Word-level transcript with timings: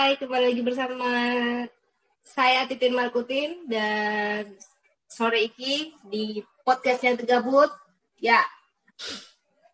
Hai, 0.00 0.16
kembali 0.16 0.56
lagi 0.56 0.64
bersama 0.64 1.12
saya 2.24 2.64
Titin 2.64 2.96
Markutin 2.96 3.68
dan 3.68 4.48
sore 5.04 5.44
iki 5.44 5.92
di 6.08 6.40
podcastnya 6.64 7.20
Tegabut. 7.20 7.68
Ya, 8.16 8.40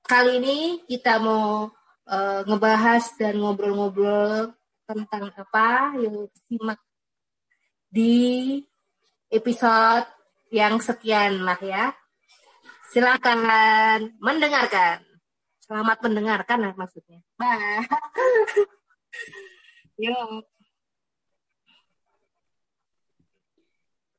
kali 0.03 0.43
ini 0.43 0.83
kita 0.91 1.23
mau 1.23 1.71
uh, 2.11 2.41
ngebahas 2.43 3.07
dan 3.15 3.39
ngobrol-ngobrol 3.39 4.51
tentang 4.91 5.31
apa? 5.31 5.95
Yuk 6.03 6.35
simak 6.51 6.83
di 7.87 8.59
episode 9.31 10.11
yang 10.51 10.83
sekian 10.83 11.47
lah 11.47 11.61
ya. 11.63 11.95
Silakan 12.91 13.47
mendengarkan. 14.19 15.07
Selamat 15.63 16.03
mendengarkan 16.03 16.75
maksudnya. 16.75 17.23
Bye. 17.39 17.87
Yo. 19.97 20.13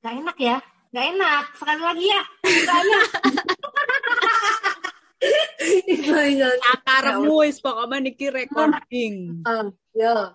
Gak 0.02 0.14
enak 0.18 0.38
ya? 0.42 0.58
Gak 0.90 1.06
enak. 1.14 1.46
Sekali 1.54 1.82
lagi 1.86 2.06
ya. 2.10 2.22
Gak 2.66 2.78
enak. 2.82 3.10
Akarmu 6.74 7.46
wis 7.46 7.62
pokoknya 7.62 8.02
niki 8.02 8.34
recording. 8.34 9.46
Um, 9.46 9.70
yo. 9.94 10.34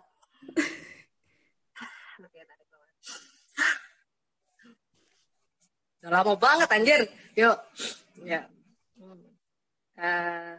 Udah 6.03 6.11
lama 6.23 6.35
banget 6.39 6.69
anjir. 6.71 7.01
Yuk. 7.35 7.59
Ya. 8.23 8.47
Uh, 9.99 10.55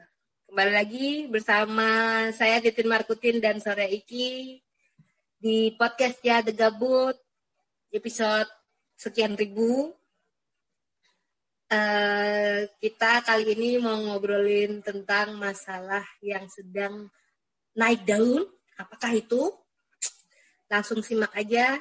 kembali 0.52 0.72
lagi 0.76 1.32
bersama 1.32 1.88
saya 2.36 2.60
Titin 2.60 2.92
Markutin 2.92 3.40
dan 3.40 3.64
Sore 3.64 3.88
Iki 3.88 4.60
di 5.44 5.76
podcast 5.76 6.24
ya 6.24 6.40
The 6.40 6.56
Gabut 6.56 7.20
episode 7.92 8.48
sekian 8.96 9.36
ribu. 9.36 9.92
Uh, 11.68 12.64
kita 12.80 13.20
kali 13.28 13.52
ini 13.52 13.76
mau 13.76 14.00
ngobrolin 14.00 14.80
tentang 14.80 15.36
masalah 15.36 16.08
yang 16.24 16.48
sedang 16.48 17.12
naik 17.76 18.08
daun. 18.08 18.48
Apakah 18.80 19.20
itu? 19.20 19.52
Langsung 20.72 21.04
simak 21.04 21.36
aja. 21.36 21.76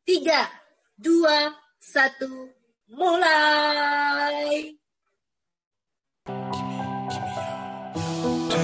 Tiga, 0.00 0.48
dua, 0.96 1.52
satu, 1.76 2.48
mulai. 2.88 4.72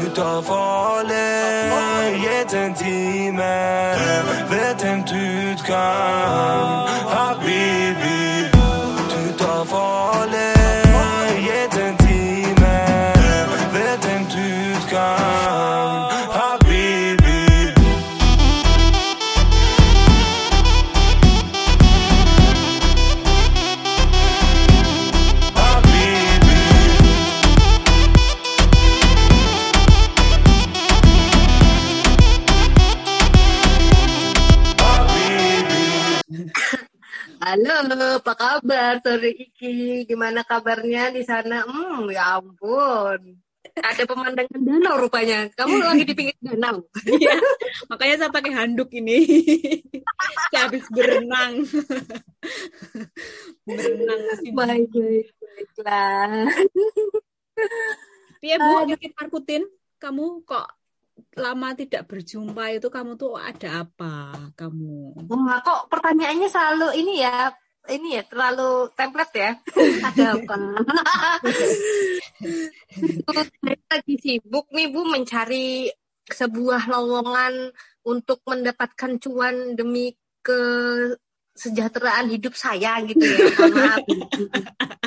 ty 0.06 0.12
të 0.14 0.32
fale 0.46 1.22
Jetën 2.22 2.74
time 2.78 3.54
Vetëm 4.50 5.02
ty 5.08 5.54
të 5.58 5.66
kam. 5.66 6.86
Hapi 7.10 7.55
Halo, 37.47 38.19
apa 38.19 38.34
kabar 38.34 38.98
sore 39.06 39.30
Iki? 39.30 40.02
Gimana 40.11 40.42
kabarnya 40.42 41.14
di 41.14 41.23
sana? 41.23 41.62
Hmm, 41.62 42.11
ya 42.11 42.42
ampun. 42.42 43.39
Ada 43.70 44.02
pemandangan 44.02 44.67
danau 44.67 44.98
rupanya. 44.98 45.46
Kamu 45.55 45.79
lagi 45.79 46.02
di 46.02 46.11
pinggir 46.11 46.34
danau. 46.42 46.83
Iya, 47.07 47.39
makanya 47.86 48.14
saya 48.18 48.34
pakai 48.34 48.51
handuk 48.51 48.90
ini. 48.90 49.23
saya 50.51 50.67
habis 50.67 50.90
berenang. 50.90 51.62
berenang 53.70 54.20
Baik, 54.51 54.90
baik, 54.90 55.27
baiklah. 55.39 56.51
Iya 58.42 58.57
Bu, 58.58 58.90
Titin 58.90 59.13
Markutin, 59.14 59.63
kamu 60.02 60.42
kok 60.42 60.67
lama 61.36 61.68
tidak 61.77 62.08
berjumpa 62.08 62.77
itu 62.77 62.88
kamu 62.88 63.16
tuh 63.16 63.36
ada 63.36 63.84
apa 63.84 64.36
kamu? 64.56 65.27
Wah, 65.28 65.60
kok 65.64 65.88
pertanyaannya 65.92 66.48
selalu 66.48 66.88
ini 67.00 67.24
ya, 67.24 67.52
ini 67.92 68.16
ya 68.20 68.22
terlalu 68.24 68.88
template 68.96 69.34
ya. 69.36 69.50
Ada 70.12 70.36
apa? 70.36 70.56
Saya 73.32 73.77
lagi 73.92 74.14
sibuk 74.20 74.68
nih 74.72 74.88
Bu 74.92 75.04
mencari 75.08 75.92
sebuah 76.27 76.90
lowongan 76.90 77.70
untuk 78.06 78.42
mendapatkan 78.48 79.18
cuan 79.22 79.78
demi 79.78 80.10
kesejahteraan 80.42 82.27
hidup 82.33 82.54
saya 82.58 83.00
gitu 83.06 83.22
ya. 83.22 83.46
Maaf. 83.70 84.02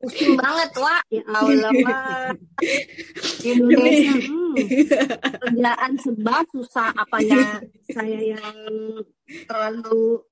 Pusing 0.00 0.32
banget, 0.32 0.70
Wak. 0.80 1.02
Ya 1.12 1.22
Allah, 1.28 1.72
Wak. 1.84 2.34
Indonesia, 3.44 4.16
hmm, 4.16 4.52
kerjaan 5.44 5.92
sebab 6.00 6.44
susah 6.56 6.88
apanya 6.96 7.60
saya 7.92 8.16
yang 8.32 8.56
terlalu 9.44 10.24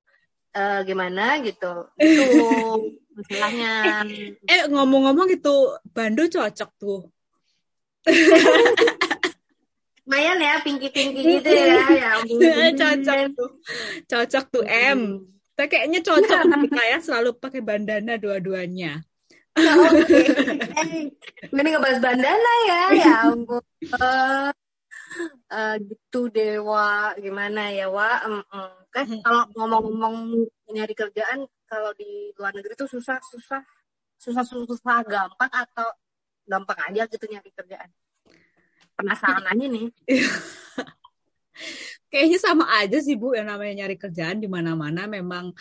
eh, 0.57 0.81
gimana 0.89 1.45
gitu. 1.45 1.85
Itu 2.01 2.33
masalahnya. 3.13 4.09
Eh 4.49 4.65
ngomong-ngomong 4.73 5.29
itu 5.37 5.55
Bando 5.93 6.25
cocok 6.25 6.71
tuh. 6.81 7.01
Lumayan 10.09 10.41
ya, 10.41 10.65
pinky-pinky 10.65 11.21
gitu 11.21 11.53
ya. 11.53 11.85
Ya 12.25 12.73
cocok 12.81 13.17
tuh. 13.37 13.51
Cocok 14.09 14.45
tuh 14.49 14.65
M. 14.65 15.29
Kayaknya 15.53 16.01
cocok 16.01 16.41
kita 16.65 16.83
ya 16.89 16.99
selalu 17.05 17.37
pakai 17.37 17.61
bandana 17.61 18.17
dua-duanya. 18.17 19.05
Oke. 19.59 20.19
Eh, 20.79 21.11
Ini 21.51 21.69
ngebahas 21.75 21.99
bandana 21.99 22.53
ya, 22.71 22.83
ya 22.95 23.15
ampun. 23.27 23.63
Eh, 25.49 25.77
gitu 25.83 26.29
dewa 26.31 27.17
gimana 27.17 27.73
ya 27.73 27.89
wa 27.89 28.21
em. 28.23 28.45
kan 28.93 29.09
kalau 29.25 29.49
ngomong-ngomong 29.57 30.17
nyari 30.71 30.93
kerjaan 30.93 31.49
kalau 31.65 31.91
di 31.97 32.31
luar 32.37 32.53
negeri 32.55 32.79
tuh 32.79 32.89
susah 32.89 33.19
susah. 33.21 33.63
Susah 34.19 34.43
susah 34.43 34.99
gampang 35.07 35.51
atau 35.51 35.89
gampang 36.43 36.79
aja 36.91 37.07
gitu 37.07 37.25
nyari 37.31 37.51
kerjaan? 37.55 37.91
Penasaran 38.99 39.47
aja 39.47 39.67
nih. 39.67 39.87
Kayaknya 42.11 42.39
sama 42.41 42.65
aja 42.81 42.99
sih 43.05 43.15
Bu 43.15 43.37
yang 43.37 43.53
namanya 43.53 43.85
nyari 43.85 43.97
kerjaan 44.01 44.43
di 44.43 44.49
mana-mana. 44.51 45.07
Memang 45.07 45.55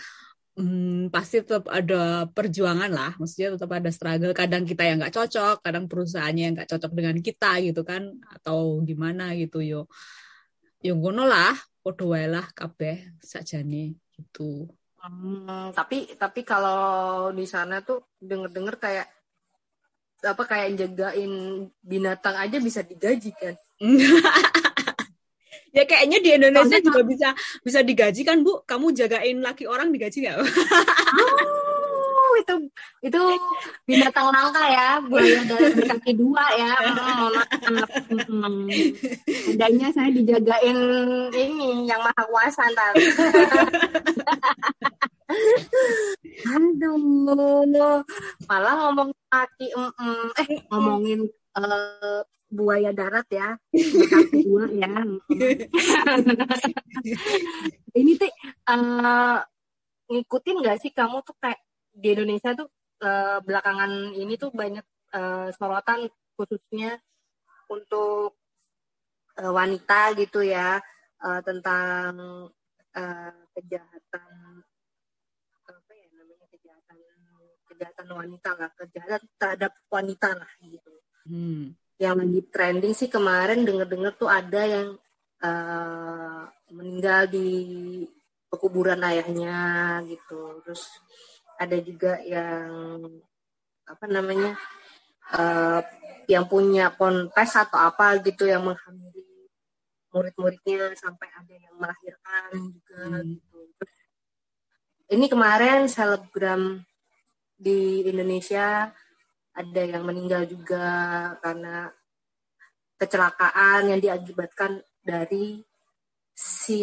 hmm, 0.58 1.14
pasti 1.14 1.46
tetap 1.46 1.70
ada 1.70 2.26
perjuangan 2.28 2.90
lah, 2.90 3.12
maksudnya 3.22 3.54
tetap 3.56 3.72
ada 3.72 3.90
struggle. 3.94 4.34
Kadang 4.34 4.66
kita 4.66 4.84
yang 4.84 4.98
nggak 5.00 5.14
cocok, 5.14 5.62
kadang 5.62 5.86
perusahaannya 5.86 6.44
yang 6.44 6.54
nggak 6.58 6.70
cocok 6.74 6.92
dengan 6.98 7.16
kita 7.22 7.62
gitu 7.62 7.82
kan, 7.86 8.18
atau 8.34 8.82
gimana 8.82 9.38
gitu 9.38 9.62
yo. 9.62 9.82
Yo 10.82 10.98
ngono 10.98 11.30
lah, 11.30 11.54
podo 11.86 12.12
wae 12.12 12.26
lah 12.26 12.50
kabeh 12.52 13.16
sakjane 13.22 13.96
gitu. 14.18 14.68
Hmm, 14.98 15.72
tapi 15.72 16.18
tapi 16.18 16.42
kalau 16.42 17.30
di 17.32 17.46
sana 17.46 17.80
tuh 17.86 18.18
denger-denger 18.18 18.76
kayak 18.82 19.08
apa 20.26 20.44
kayak 20.50 20.74
jagain 20.74 21.34
binatang 21.86 22.34
aja 22.34 22.58
bisa 22.58 22.82
digaji 22.82 23.30
kan 23.38 23.54
ya 25.78 25.84
kayaknya 25.86 26.18
di 26.18 26.30
Indonesia 26.34 26.74
Soalnya 26.74 26.88
juga 26.90 27.02
bisa 27.06 27.30
bisa 27.62 27.80
digaji 27.86 28.22
kan 28.26 28.42
Bu? 28.42 28.66
Kamu 28.66 28.90
jagain 28.98 29.38
laki 29.46 29.70
orang 29.70 29.94
digaji 29.94 30.26
nggak? 30.26 30.38
Oh, 32.28 32.34
itu 32.44 32.56
itu 33.08 33.22
binatang 33.88 34.28
langka 34.34 34.64
ya, 34.68 35.00
buaya 35.00 35.40
dari 35.48 35.80
kaki 35.86 36.12
dua 36.18 36.44
ya. 36.60 36.76
Hmm, 36.76 37.32
maaf. 37.72 37.90
Hmm. 38.28 38.68
Saya 39.96 40.10
dijagain 40.12 40.78
ini 41.32 41.88
yang 41.88 42.04
maha 42.04 42.24
kuasa 42.28 42.68
ntar. 42.74 42.94
Aduh, 46.48 48.04
malah 48.48 48.74
ngomong 48.88 49.12
kaki, 49.28 49.68
mm, 49.76 49.92
mm. 50.00 50.40
eh 50.40 50.50
ngomongin 50.72 51.20
eh, 51.60 52.22
buaya 52.48 52.96
darat 52.96 53.28
ya, 53.28 53.60
dua 54.32 54.72
ya. 54.82 54.88
Mm. 54.88 55.20
Ini 58.00 58.12
tuh 58.16 58.32
eh, 58.72 59.38
ngikutin 60.08 60.56
nggak 60.64 60.78
sih 60.80 60.92
kamu 60.96 61.20
tuh 61.28 61.36
kayak 61.44 61.60
di 61.92 62.16
Indonesia 62.16 62.56
tuh 62.56 62.72
eh, 63.04 63.38
belakangan 63.44 64.16
ini 64.16 64.40
tuh 64.40 64.56
banyak 64.56 64.86
eh, 65.12 65.48
sorotan 65.60 66.08
khususnya 66.40 66.96
untuk 67.68 68.40
eh, 69.36 69.52
wanita 69.52 70.16
gitu 70.16 70.40
ya 70.46 70.80
eh, 71.20 71.42
tentang 71.44 72.16
eh, 72.96 73.34
kejahatan 73.60 74.64
apa 75.68 75.92
ya 75.92 76.08
namanya 76.16 76.48
kejahatan 76.48 76.96
kejahatan 77.68 78.08
wanita 78.08 78.50
lah 78.56 78.72
kejahatan 78.80 79.22
terhadap 79.36 79.76
wanita 79.92 80.32
lah 80.32 80.52
gitu 80.64 80.96
Hmm. 81.28 81.76
Yang 81.98 82.22
lagi 82.22 82.42
trending 82.54 82.94
sih 82.94 83.10
kemarin 83.10 83.66
denger-dengar 83.66 84.14
tuh 84.18 84.30
ada 84.30 84.62
yang 84.66 84.88
eh, 85.42 86.42
meninggal 86.74 87.26
di 87.30 87.50
pekuburan 88.48 89.02
ayahnya 89.04 90.02
gitu 90.06 90.62
terus 90.64 90.88
ada 91.58 91.78
juga 91.82 92.22
yang 92.22 93.02
apa 93.90 94.06
namanya 94.06 94.54
eh, 95.34 95.82
yang 96.30 96.46
punya 96.46 96.94
ponpes 96.94 97.56
atau 97.56 97.80
apa 97.82 98.20
gitu 98.22 98.46
yang 98.46 98.62
menghamili 98.68 99.50
murid-muridnya 100.14 100.94
sampai 100.98 101.28
ada 101.34 101.54
yang 101.56 101.76
melahirkan 101.78 102.52
juga 102.74 102.98
Hmm. 102.98 103.38
gitu 103.38 103.58
ini 105.08 105.26
kemarin 105.32 105.88
selebgram 105.88 106.84
di 107.56 108.04
Indonesia 108.04 108.92
ada 109.58 109.82
yang 109.82 110.06
meninggal 110.06 110.46
juga 110.46 110.86
karena 111.42 111.90
kecelakaan 113.02 113.90
yang 113.90 114.00
diakibatkan 114.02 114.82
dari 115.02 115.62
si 116.38 116.82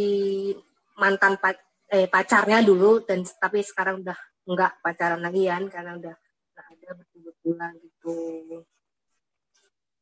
mantan 0.99 1.39
pa- 1.39 1.63
eh, 1.91 2.11
pacarnya 2.11 2.63
dulu 2.67 3.07
dan 3.07 3.23
tapi 3.39 3.63
sekarang 3.63 4.03
udah 4.03 4.19
nggak 4.45 4.73
pacaran 4.83 5.23
lagi 5.23 5.47
kan 5.47 5.63
karena 5.71 5.93
udah 5.99 6.15
nggak 6.55 6.67
ada 6.75 6.91
berbulan 6.99 7.73
gitu. 7.79 8.19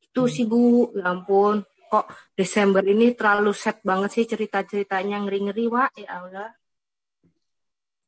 Itu 0.01 0.23
sih 0.29 0.45
bu. 0.49 0.93
Ya 0.97 1.13
ampun. 1.13 1.65
Kok 1.93 2.09
Desember 2.33 2.81
ini 2.81 3.13
terlalu 3.13 3.53
sad 3.53 3.85
banget 3.85 4.11
sih 4.17 4.25
cerita 4.25 4.65
ceritanya 4.65 5.21
ngeri 5.21 5.49
ngeri 5.49 5.65
wa 5.69 5.85
ya 5.93 6.25
Allah. 6.25 6.51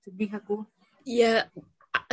Sedih 0.01 0.33
aku. 0.37 0.65
Ya, 1.05 1.53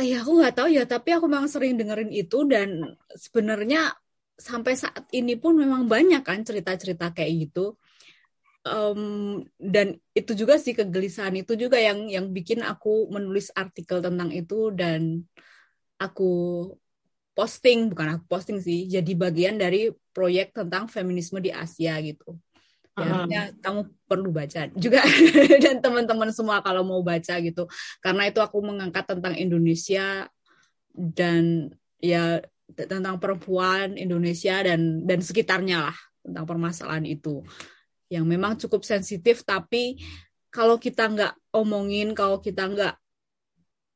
ya 0.02 0.22
aku 0.22 0.30
nggak 0.38 0.54
tahu 0.58 0.68
ya, 0.70 0.82
tapi 0.86 1.08
aku 1.16 1.26
memang 1.26 1.50
sering 1.50 1.74
dengerin 1.78 2.10
itu 2.14 2.46
dan 2.46 2.94
sebenarnya 3.14 3.94
sampai 4.38 4.74
saat 4.74 5.04
ini 5.14 5.34
pun 5.38 5.54
memang 5.54 5.86
banyak 5.86 6.22
kan 6.22 6.42
cerita-cerita 6.42 7.14
kayak 7.14 7.32
gitu. 7.48 7.78
Em, 8.62 9.42
dan 9.58 9.98
itu 10.14 10.32
juga 10.38 10.54
sih 10.54 10.70
kegelisahan 10.70 11.34
itu 11.34 11.58
juga 11.58 11.82
yang 11.82 12.06
yang 12.06 12.30
bikin 12.30 12.62
aku 12.62 13.10
menulis 13.10 13.50
artikel 13.58 13.98
tentang 13.98 14.30
itu 14.30 14.70
dan 14.70 15.26
aku 15.98 16.30
posting 17.34 17.90
bukan 17.90 18.18
aku 18.18 18.24
posting 18.30 18.62
sih 18.62 18.86
jadi 18.86 19.12
bagian 19.18 19.58
dari 19.58 19.90
proyek 20.14 20.54
tentang 20.54 20.86
feminisme 20.86 21.42
di 21.42 21.50
Asia 21.50 21.98
gitu 22.06 22.38
ya 23.00 23.48
kamu 23.64 23.88
perlu 24.04 24.30
baca 24.30 24.68
juga. 24.76 25.00
Dan 25.64 25.80
teman-teman 25.80 26.28
semua 26.30 26.60
kalau 26.60 26.84
mau 26.84 27.00
baca 27.00 27.40
gitu. 27.40 27.64
Karena 28.04 28.28
itu 28.28 28.38
aku 28.44 28.60
mengangkat 28.60 29.08
tentang 29.08 29.34
Indonesia 29.36 30.28
dan 30.92 31.72
ya 31.96 32.44
tentang 32.76 33.16
perempuan 33.16 33.96
Indonesia 33.96 34.60
dan 34.60 35.08
dan 35.08 35.24
sekitarnya 35.24 35.88
lah 35.88 35.96
tentang 36.20 36.44
permasalahan 36.44 37.08
itu. 37.08 37.40
Yang 38.12 38.24
memang 38.28 38.52
cukup 38.60 38.84
sensitif 38.84 39.40
tapi 39.40 39.96
kalau 40.52 40.76
kita 40.76 41.08
nggak 41.08 41.32
omongin 41.56 42.12
kalau 42.12 42.44
kita 42.44 42.68
nggak 42.68 42.94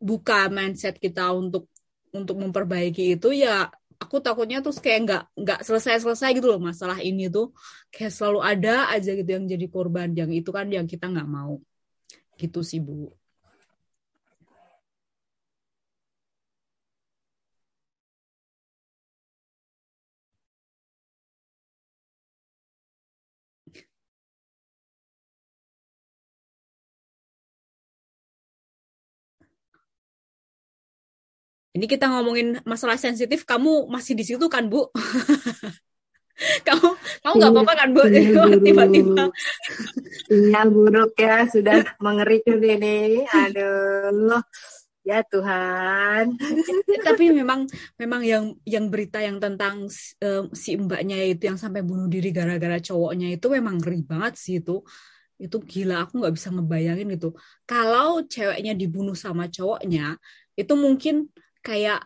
buka 0.01 0.49
mindset 0.49 0.97
kita 0.97 1.37
untuk 1.37 1.69
untuk 2.17 2.41
memperbaiki 2.41 3.21
itu 3.21 3.37
ya 3.37 3.69
aku 4.03 4.17
takutnya 4.21 4.63
terus 4.63 4.79
kayak 4.79 5.01
nggak 5.07 5.23
nggak 5.37 5.59
selesai 5.67 6.05
selesai 6.05 6.29
gitu 6.37 6.47
loh 6.53 6.61
masalah 6.61 6.99
ini 7.01 7.27
tuh. 7.33 7.53
Kayak 7.91 8.13
selalu 8.17 8.41
ada 8.45 8.93
aja 8.95 9.11
gitu 9.17 9.31
yang 9.31 9.45
jadi 9.49 9.67
korban. 9.69 10.13
Yang 10.13 10.31
itu 10.45 10.51
kan 10.53 10.67
yang 10.69 10.87
kita 10.87 11.09
nggak 11.11 11.29
mau. 11.29 11.59
Gitu 12.37 12.61
sih 12.61 12.81
bu 12.81 13.11
Ini 31.77 31.85
kita 31.85 32.09
ngomongin 32.09 32.65
masalah 32.65 32.97
sensitif, 32.97 33.45
kamu 33.45 33.93
masih 33.93 34.17
di 34.17 34.25
situ 34.25 34.49
kan, 34.49 34.65
Bu? 34.73 34.89
kamu 36.67 36.89
kamu 37.21 37.35
nggak 37.37 37.53
apa-apa 37.53 37.75
kan, 37.77 37.89
Bu? 37.93 38.03
Sinyal 38.09 38.65
Tiba-tiba. 38.65 39.25
Sinyal 40.25 40.67
buruk 40.73 41.13
ya 41.21 41.45
sudah 41.45 41.85
mengerikan 42.01 42.65
ini. 42.65 43.29
Aduh, 43.29 44.41
ya 45.05 45.21
Tuhan. 45.29 46.41
Tapi 47.05 47.25
memang 47.37 47.69
memang 48.01 48.25
yang 48.25 48.45
yang 48.65 48.89
berita 48.89 49.21
yang 49.21 49.37
tentang 49.37 49.93
eh, 50.25 50.45
si 50.57 50.81
mbaknya 50.81 51.29
itu 51.29 51.53
yang 51.53 51.61
sampai 51.61 51.85
bunuh 51.85 52.09
diri 52.09 52.33
gara-gara 52.33 52.81
cowoknya 52.81 53.37
itu 53.37 53.53
memang 53.53 53.85
ngeri 53.85 54.01
banget 54.01 54.41
sih 54.41 54.65
itu. 54.65 54.81
Itu 55.37 55.61
gila, 55.61 56.09
aku 56.09 56.25
nggak 56.25 56.33
bisa 56.33 56.49
ngebayangin 56.57 57.13
gitu. 57.21 57.37
Kalau 57.69 58.25
ceweknya 58.25 58.73
dibunuh 58.73 59.13
sama 59.13 59.53
cowoknya, 59.53 60.17
itu 60.57 60.73
mungkin 60.73 61.29
kayak 61.67 62.01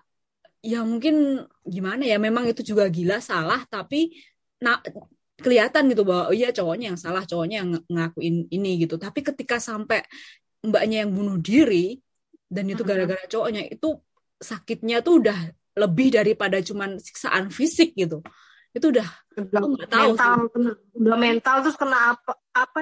ya 0.65 0.81
mungkin 0.85 1.45
gimana 1.65 2.05
ya 2.09 2.17
memang 2.17 2.49
itu 2.49 2.61
juga 2.65 2.85
gila 2.89 3.21
salah 3.21 3.61
tapi 3.69 4.13
nah 4.61 4.77
kelihatan 5.41 5.89
gitu 5.89 6.05
bahwa 6.05 6.29
oh 6.29 6.37
iya 6.37 6.53
cowoknya 6.53 6.93
yang 6.93 7.01
salah 7.01 7.25
cowoknya 7.25 7.65
yang 7.65 7.71
ng- 7.77 7.87
ngakuin 7.89 8.37
ini 8.53 8.71
gitu. 8.85 9.01
Tapi 9.01 9.25
ketika 9.25 9.57
sampai 9.57 10.05
mbaknya 10.61 11.05
yang 11.09 11.17
bunuh 11.17 11.41
diri 11.41 11.97
dan 12.45 12.69
itu 12.69 12.85
gara-gara 12.85 13.25
cowoknya 13.25 13.73
itu 13.73 13.97
sakitnya 14.37 15.01
tuh 15.01 15.25
udah 15.25 15.39
lebih 15.81 16.13
daripada 16.13 16.61
cuman 16.61 17.01
siksaan 17.01 17.49
fisik 17.49 17.97
gitu. 17.97 18.21
Itu 18.77 18.93
udah 18.93 19.09
Udah 19.41 19.61
nggak 19.65 19.89
tahu 19.89 20.11
mental, 20.13 20.39
kena- 20.53 20.81
udah 20.93 21.17
mental 21.17 21.57
terus 21.65 21.77
kena 21.81 21.99
apa 22.13 22.33
apa, 22.53 22.79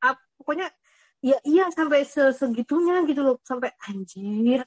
apa 0.00 0.20
pokoknya 0.40 0.72
ya 1.20 1.36
iya 1.44 1.68
sampai 1.68 2.08
se- 2.08 2.32
segitunya 2.32 3.04
gitu 3.04 3.20
loh 3.20 3.36
sampai 3.44 3.76
anjir 3.84 4.64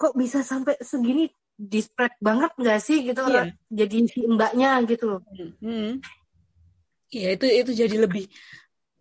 kok 0.00 0.16
bisa 0.16 0.40
sampai 0.40 0.80
segini 0.80 1.28
dispread 1.60 2.16
banget 2.24 2.56
nggak 2.56 2.80
sih 2.80 3.04
gitu 3.04 3.20
Iya. 3.28 3.52
jadi 3.68 3.96
si 4.08 4.24
mbaknya 4.24 4.80
gitu 4.88 5.04
loh. 5.12 5.20
Hmm. 5.60 6.00
Iya 7.12 7.36
itu 7.36 7.44
itu 7.44 7.72
jadi 7.84 7.96
lebih 8.08 8.24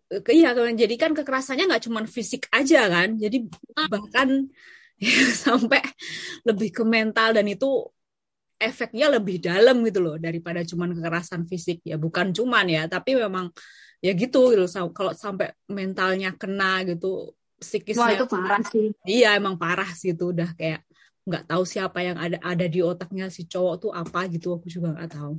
ke 0.10 0.32
iya 0.36 0.52
kan 0.58 0.76
jadi 0.76 0.96
kan 1.00 1.16
kekerasannya 1.16 1.72
nggak 1.72 1.84
cuma 1.88 2.04
fisik 2.04 2.52
aja 2.52 2.92
kan. 2.92 3.16
Jadi 3.16 3.48
bahkan 3.88 4.52
sampai 5.48 5.80
lebih 6.44 6.76
ke 6.76 6.84
mental 6.84 7.32
dan 7.32 7.48
itu 7.48 7.88
efeknya 8.60 9.08
lebih 9.08 9.40
dalam 9.40 9.80
gitu 9.88 10.04
loh 10.04 10.16
daripada 10.20 10.60
cuman 10.68 10.92
kekerasan 11.00 11.48
fisik. 11.48 11.80
Ya 11.88 11.96
bukan 11.96 12.36
cuman 12.36 12.68
ya 12.68 12.92
tapi 12.92 13.16
memang 13.16 13.56
ya 14.04 14.12
gitu 14.20 14.52
gitu 14.52 14.68
kalau 14.92 15.16
sampai 15.16 15.56
mentalnya 15.72 16.36
kena 16.36 16.84
gitu 16.84 17.32
wah 17.32 17.64
psikisnya 17.64 18.20
itu 18.20 18.26
parah 18.28 18.64
sih. 18.68 18.92
Iya 19.08 19.40
emang 19.40 19.56
parah 19.56 19.88
sih 19.96 20.12
itu 20.12 20.36
udah 20.36 20.52
kayak 20.60 20.84
nggak 21.30 21.46
tahu 21.46 21.64
siapa 21.64 22.02
yang 22.02 22.18
ada 22.18 22.42
ada 22.42 22.66
di 22.66 22.82
otaknya 22.82 23.30
si 23.30 23.46
cowok 23.46 23.76
tuh 23.78 23.92
apa 23.94 24.26
gitu 24.34 24.58
aku 24.58 24.66
juga 24.66 24.98
nggak 24.98 25.12
tahu. 25.14 25.34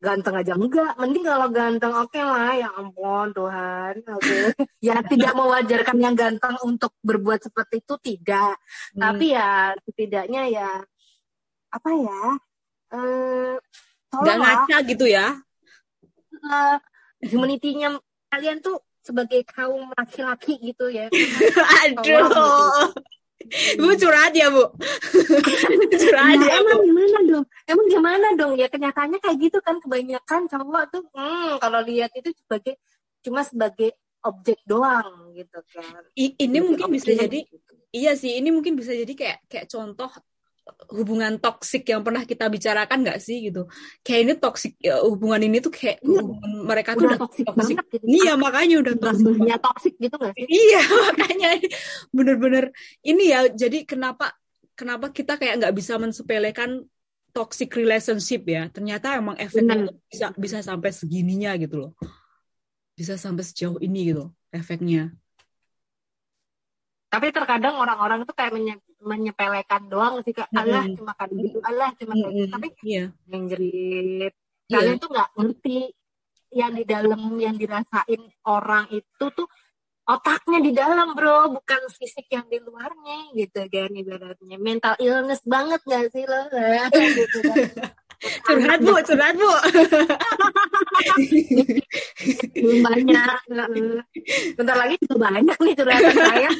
Ganteng 0.00 0.34
aja. 0.40 0.56
Enggak 0.56 0.96
mending 0.96 1.26
kalau 1.28 1.48
ganteng 1.52 1.92
oke 1.92 2.20
lah 2.22 2.56
ya 2.56 2.68
ampun 2.72 3.28
Tuhan. 3.36 3.94
Oke. 4.16 4.38
Ya 4.80 4.96
tidak 5.04 5.36
mewajarkan 5.36 6.00
yang 6.00 6.16
ganteng 6.16 6.56
untuk 6.64 6.96
berbuat 7.04 7.44
seperti 7.44 7.84
itu 7.84 7.94
tidak. 8.00 8.56
Hmm. 8.96 9.00
tapi 9.04 9.36
ya 9.36 9.76
setidaknya 9.84 10.42
ya 10.48 10.70
apa 11.70 11.90
ya 11.92 12.22
eh 12.96 13.54
nggak 14.10 14.36
ngaca 14.40 14.76
gitu 14.88 15.04
ya? 15.04 15.36
Eh, 16.40 16.76
humanity-nya 17.28 18.00
kalian 18.32 18.64
tuh 18.64 18.80
sebagai 19.04 19.44
kaum 19.44 19.92
laki-laki 19.92 20.56
gitu 20.64 20.88
ya. 20.88 21.12
Aduh 21.84 22.96
bu 23.80 23.96
curhat 23.96 24.32
ya 24.36 24.52
bu 24.52 24.64
curhat 26.02 26.36
Nah, 26.38 26.46
ya 26.46 26.58
bu 26.60 26.68
emang 26.70 26.80
gimana 26.86 27.18
dong? 27.26 27.44
Emang 27.66 27.86
gimana 27.88 28.26
dong? 28.36 28.52
Ya 28.60 28.66
kenyataannya 28.68 29.18
kayak 29.18 29.36
gitu 29.40 29.58
kan 29.64 29.76
kebanyakan 29.80 30.40
cowok 30.46 30.82
tuh 30.92 31.02
hmm, 31.16 31.58
kalau 31.58 31.80
lihat 31.82 32.12
itu 32.14 32.30
sebagai 32.36 32.76
cuma 33.20 33.40
sebagai 33.44 33.96
objek 34.20 34.60
doang 34.68 35.32
gitu 35.32 35.58
kan. 35.72 36.04
I- 36.16 36.36
ini 36.36 36.58
mungkin 36.60 36.92
bisa 36.92 37.12
jadi 37.16 37.40
gitu. 37.48 37.72
iya 37.92 38.12
sih 38.16 38.36
ini 38.36 38.52
mungkin 38.52 38.76
bisa 38.76 38.92
jadi 38.92 39.12
kayak 39.16 39.38
kayak 39.48 39.66
contoh 39.72 40.08
hubungan 40.90 41.38
toksik 41.38 41.86
yang 41.86 42.02
pernah 42.02 42.26
kita 42.26 42.50
bicarakan 42.50 43.06
nggak 43.06 43.18
sih 43.22 43.50
gitu 43.50 43.70
kayak 44.02 44.20
ini 44.26 44.34
toksik 44.36 44.74
ya, 44.80 44.98
hubungan 45.04 45.40
ini 45.46 45.62
tuh 45.62 45.70
kayak 45.70 46.02
Iya. 46.02 46.20
hubungan 46.22 46.50
mereka 46.66 46.90
tuh 46.96 47.06
udah 47.06 47.08
udah 47.10 47.20
toksik 47.22 47.44
toksik 47.46 47.76
banget 47.76 47.86
gitu. 47.94 48.04
iya 48.06 48.32
makanya 48.34 48.76
udah 48.82 48.94
toksik 48.98 49.36
toksik 49.60 49.94
gitu 50.00 50.16
gak 50.18 50.32
sih? 50.34 50.44
Iya, 50.46 50.82
makanya 51.08 51.50
bener-bener 52.10 52.64
ini 53.06 53.24
ya. 53.32 53.40
Jadi 53.48 53.86
kenapa 53.86 54.34
kenapa 54.74 55.12
kita 55.12 55.36
kayak 55.36 55.60
nggak 55.60 55.74
bisa 55.76 55.96
mensepelekan 56.00 56.84
toxic 57.30 57.70
relationship 57.76 58.42
ya. 58.48 58.66
Ternyata 58.72 59.18
emang 59.20 59.36
efeknya 59.38 59.88
bisa 60.10 60.32
bisa 60.34 60.58
sampai 60.64 60.90
segininya 60.90 61.54
gitu 61.60 61.76
loh. 61.88 61.92
Bisa 62.96 63.16
sampai 63.16 63.44
sejauh 63.46 63.78
ini 63.80 64.12
gitu 64.12 64.28
efeknya. 64.50 65.14
Tapi 67.10 67.26
terkadang 67.34 67.74
orang-orang 67.74 68.22
tuh 68.22 68.32
kayak 68.32 68.54
menye- 68.54 68.86
menyepelekan 69.02 69.90
doang 69.90 70.22
sih 70.22 70.30
kak. 70.30 70.46
Allah 70.54 70.86
Mm-mm. 70.86 70.94
cuma 70.94 71.12
kan 71.18 71.26
gitu, 71.26 71.58
Allah 71.60 71.90
cuma 71.98 72.14
kayak 72.14 72.32
gitu. 72.32 72.50
Tapi 72.54 72.68
Iya. 72.86 73.04
yang 73.26 73.42
jerit. 73.50 74.32
Iya. 74.70 74.74
Kalian 74.78 74.96
tuh 75.02 75.10
nggak 75.10 75.30
ngerti 75.34 75.78
yang 76.50 76.72
di 76.74 76.84
dalam 76.86 77.20
yang 77.34 77.54
dirasain 77.54 78.22
orang 78.46 78.86
itu 78.90 79.24
tuh 79.34 79.46
otaknya 80.06 80.58
di 80.58 80.70
dalam 80.70 81.14
bro, 81.14 81.50
bukan 81.50 81.82
fisik 81.90 82.26
yang 82.30 82.46
di 82.46 82.58
luarnya 82.58 83.30
gitu 83.34 83.62
kan 83.66 83.90
ibaratnya. 83.90 84.56
Mental 84.58 84.94
illness 84.98 85.42
banget 85.42 85.78
gak 85.86 86.10
sih 86.10 86.26
lo? 86.26 86.40
gitu 87.18 87.38
kan. 87.42 87.54
Curhat 88.20 88.78
bu, 88.84 88.92
curhat 89.00 89.34
bu. 89.36 89.50
Belum 92.52 92.78
banyak. 92.84 93.40
Bentar 94.60 94.76
lagi 94.76 94.94
juga 95.00 95.16
banyak 95.32 95.56
nih 95.56 95.74
curhatan 95.74 96.14
saya. 96.14 96.50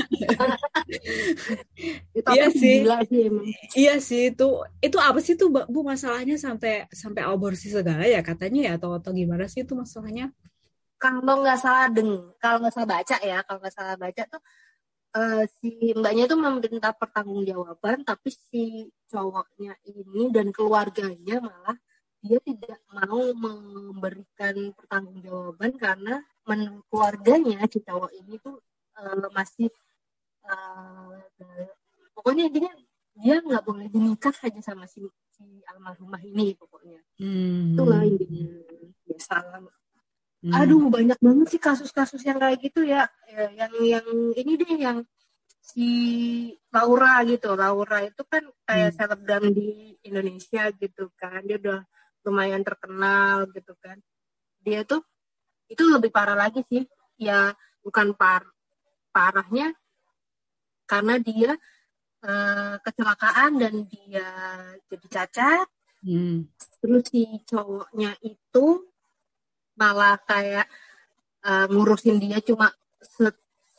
Itu 2.16 2.28
Iya 2.32 2.46
sih. 2.48 2.74
gila 2.80 2.98
sih 3.04 3.20
emang. 3.28 3.44
Iya 3.76 3.94
sih 4.00 4.22
itu 4.32 4.48
itu 4.80 4.96
apa 4.96 5.20
sih 5.20 5.36
tuh 5.36 5.52
bu 5.52 5.80
masalahnya 5.84 6.40
sampai 6.40 6.88
sampai 6.88 7.22
aborsi 7.28 7.68
segala 7.68 8.08
ya 8.08 8.24
katanya 8.24 8.72
ya 8.72 8.72
atau 8.80 8.96
atau 8.96 9.12
gimana 9.12 9.44
sih 9.44 9.62
itu 9.64 9.76
masalahnya? 9.76 10.32
kalau 11.00 11.40
nggak 11.40 11.56
salah 11.56 11.88
deng 11.88 12.12
kalau 12.36 12.60
nggak 12.60 12.76
salah 12.76 12.88
baca 13.00 13.16
ya 13.24 13.40
kalau 13.48 13.58
nggak 13.64 13.72
salah 13.72 13.96
baca 13.96 14.22
tuh 14.28 14.40
eh, 15.16 15.44
si 15.58 15.70
mbaknya 15.96 16.24
tuh 16.30 16.38
meminta 16.38 16.90
pertanggungjawaban 16.94 18.06
tapi 18.06 18.28
si 18.30 18.86
cowoknya 19.10 19.74
ini 19.90 20.30
dan 20.30 20.54
keluarganya 20.54 21.42
malah 21.42 21.76
dia 22.20 22.38
tidak 22.44 22.78
mau 22.92 23.32
memberikan 23.32 24.54
pertanggungjawaban 24.76 25.72
karena 25.80 26.14
menurut 26.44 26.84
keluarganya 26.92 27.64
si 27.66 27.78
cowok 27.82 28.12
ini 28.14 28.34
tuh 28.38 28.56
eh, 28.98 29.28
masih 29.34 29.68
eh, 30.46 31.68
pokoknya 32.14 32.46
dia 32.52 32.70
dia 33.20 33.36
nggak 33.42 33.64
boleh 33.66 33.88
menikah 33.92 34.32
aja 34.32 34.60
sama 34.62 34.88
si, 34.88 35.04
si 35.34 35.44
almarhumah 35.68 36.22
ini 36.24 36.56
pokoknya. 36.56 37.00
Hmm. 37.20 37.76
itulah 37.76 38.00
intinya. 38.06 38.46
Biasa 39.04 39.34
Hmm. 40.40 40.56
Aduh 40.56 40.88
banyak 40.88 41.20
banget 41.20 41.46
sih 41.52 41.60
kasus-kasus 41.60 42.24
yang 42.24 42.40
kayak 42.40 42.58
gitu 42.64 42.80
ya. 42.80 43.04
Ya, 43.28 43.52
Yang 43.52 43.72
yang 43.84 44.06
ini 44.32 44.52
deh 44.56 44.72
yang 44.80 44.98
si 45.60 45.88
Laura 46.72 47.20
gitu. 47.28 47.52
Laura 47.52 48.00
itu 48.00 48.22
kan 48.24 48.48
kayak 48.64 48.96
selebgram 48.96 49.52
di 49.52 50.00
Indonesia 50.00 50.72
gitu 50.72 51.12
kan. 51.20 51.44
Dia 51.44 51.60
udah 51.60 51.80
lumayan 52.24 52.64
terkenal 52.64 53.52
gitu 53.52 53.76
kan. 53.84 54.00
Dia 54.64 54.80
tuh 54.88 55.04
itu 55.68 55.84
lebih 55.84 56.08
parah 56.08 56.36
lagi 56.36 56.64
sih. 56.72 56.88
Ya 57.20 57.52
bukan 57.84 58.16
par 58.16 58.48
parahnya 59.12 59.76
karena 60.88 61.20
dia 61.20 61.52
eh, 62.24 62.74
kecelakaan 62.80 63.60
dan 63.60 63.74
dia 63.88 64.28
jadi 64.88 65.06
cacat 65.08 65.68
Hmm. 66.00 66.48
terus 66.80 67.12
si 67.12 67.28
cowoknya 67.44 68.16
itu 68.24 68.88
malah 69.80 70.20
kayak 70.28 70.68
eh, 71.48 71.66
ngurusin 71.72 72.20
dia 72.20 72.38
cuma 72.44 72.68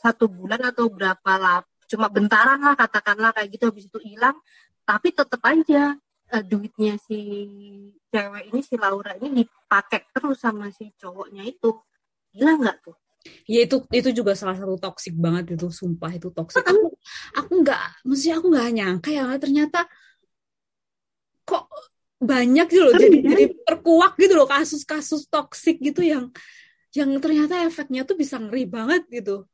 satu 0.02 0.26
bulan 0.26 0.62
atau 0.74 0.90
berapa 0.90 1.34
lah 1.38 1.62
cuma 1.86 2.10
bentaran 2.10 2.58
lah 2.58 2.74
katakanlah 2.74 3.32
kayak 3.36 3.50
gitu 3.54 3.70
habis 3.70 3.86
itu 3.86 4.00
hilang. 4.02 4.38
Tapi 4.82 5.14
tetap 5.14 5.42
aja 5.46 5.94
eh, 6.34 6.44
duitnya 6.44 6.98
si 6.98 7.20
cewek 8.10 8.50
ini 8.50 8.60
si 8.66 8.76
Laura 8.82 9.14
ini 9.22 9.46
dipakai 9.46 10.10
terus 10.10 10.42
sama 10.42 10.74
si 10.74 10.90
cowoknya 10.98 11.46
itu. 11.46 11.70
Gila 12.34 12.58
nggak 12.58 12.78
tuh? 12.82 12.98
Ya 13.46 13.62
itu 13.62 13.86
itu 13.94 14.10
juga 14.18 14.34
salah 14.34 14.58
satu 14.58 14.82
toksik 14.82 15.14
banget 15.14 15.54
itu 15.54 15.70
sumpah 15.70 16.10
itu 16.10 16.34
toksik. 16.34 16.66
Aku 16.66 16.90
aku 17.38 17.52
nggak 17.62 18.02
maksudnya 18.10 18.36
aku 18.42 18.48
nggak 18.50 18.70
nyangka 18.74 19.10
ya 19.14 19.26
ternyata 19.38 19.86
kok 21.46 21.70
banyak 22.22 22.68
gitu 22.70 22.82
loh 22.86 22.94
jadi 22.94 23.18
jadi 23.18 23.44
terkuak 23.66 24.14
gitu 24.22 24.34
loh 24.38 24.46
kasus-kasus 24.46 25.26
toksik 25.26 25.82
gitu 25.82 26.06
yang 26.06 26.30
yang 26.94 27.10
ternyata 27.18 27.66
efeknya 27.66 28.06
tuh 28.06 28.14
bisa 28.20 28.38
ngeri 28.38 28.70
banget 28.70 29.04
gitu. 29.10 29.48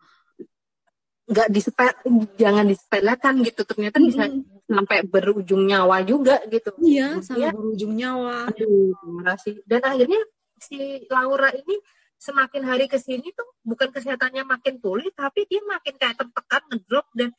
nggak 1.27 1.51
disepel 1.51 1.91
jangan 2.39 2.65
disepelekan 2.71 3.35
gitu 3.43 3.61
ternyata 3.67 3.99
bisa 3.99 4.31
Mm-mm. 4.31 4.63
sampai 4.63 5.03
berujung 5.03 5.67
nyawa 5.67 5.99
juga 6.07 6.39
gitu 6.47 6.71
Iya, 6.79 7.19
sampai 7.19 7.51
berujung 7.51 7.99
nyawa. 7.99 8.47
Aduh, 8.47 8.95
sih. 9.43 9.59
Dan 9.67 9.83
akhirnya 9.83 10.23
si 10.55 11.03
Laura 11.11 11.51
ini 11.51 11.83
semakin 12.15 12.63
hari 12.63 12.87
ke 12.87 12.95
sini 12.95 13.35
tuh 13.35 13.43
bukan 13.59 13.91
kesehatannya 13.91 14.47
makin 14.47 14.79
pulih, 14.79 15.11
tapi 15.11 15.43
dia 15.51 15.59
makin 15.67 15.99
kayak 15.99 16.15
tertekan, 16.15 16.63
ngedrop 16.71 17.11
dan 17.11 17.35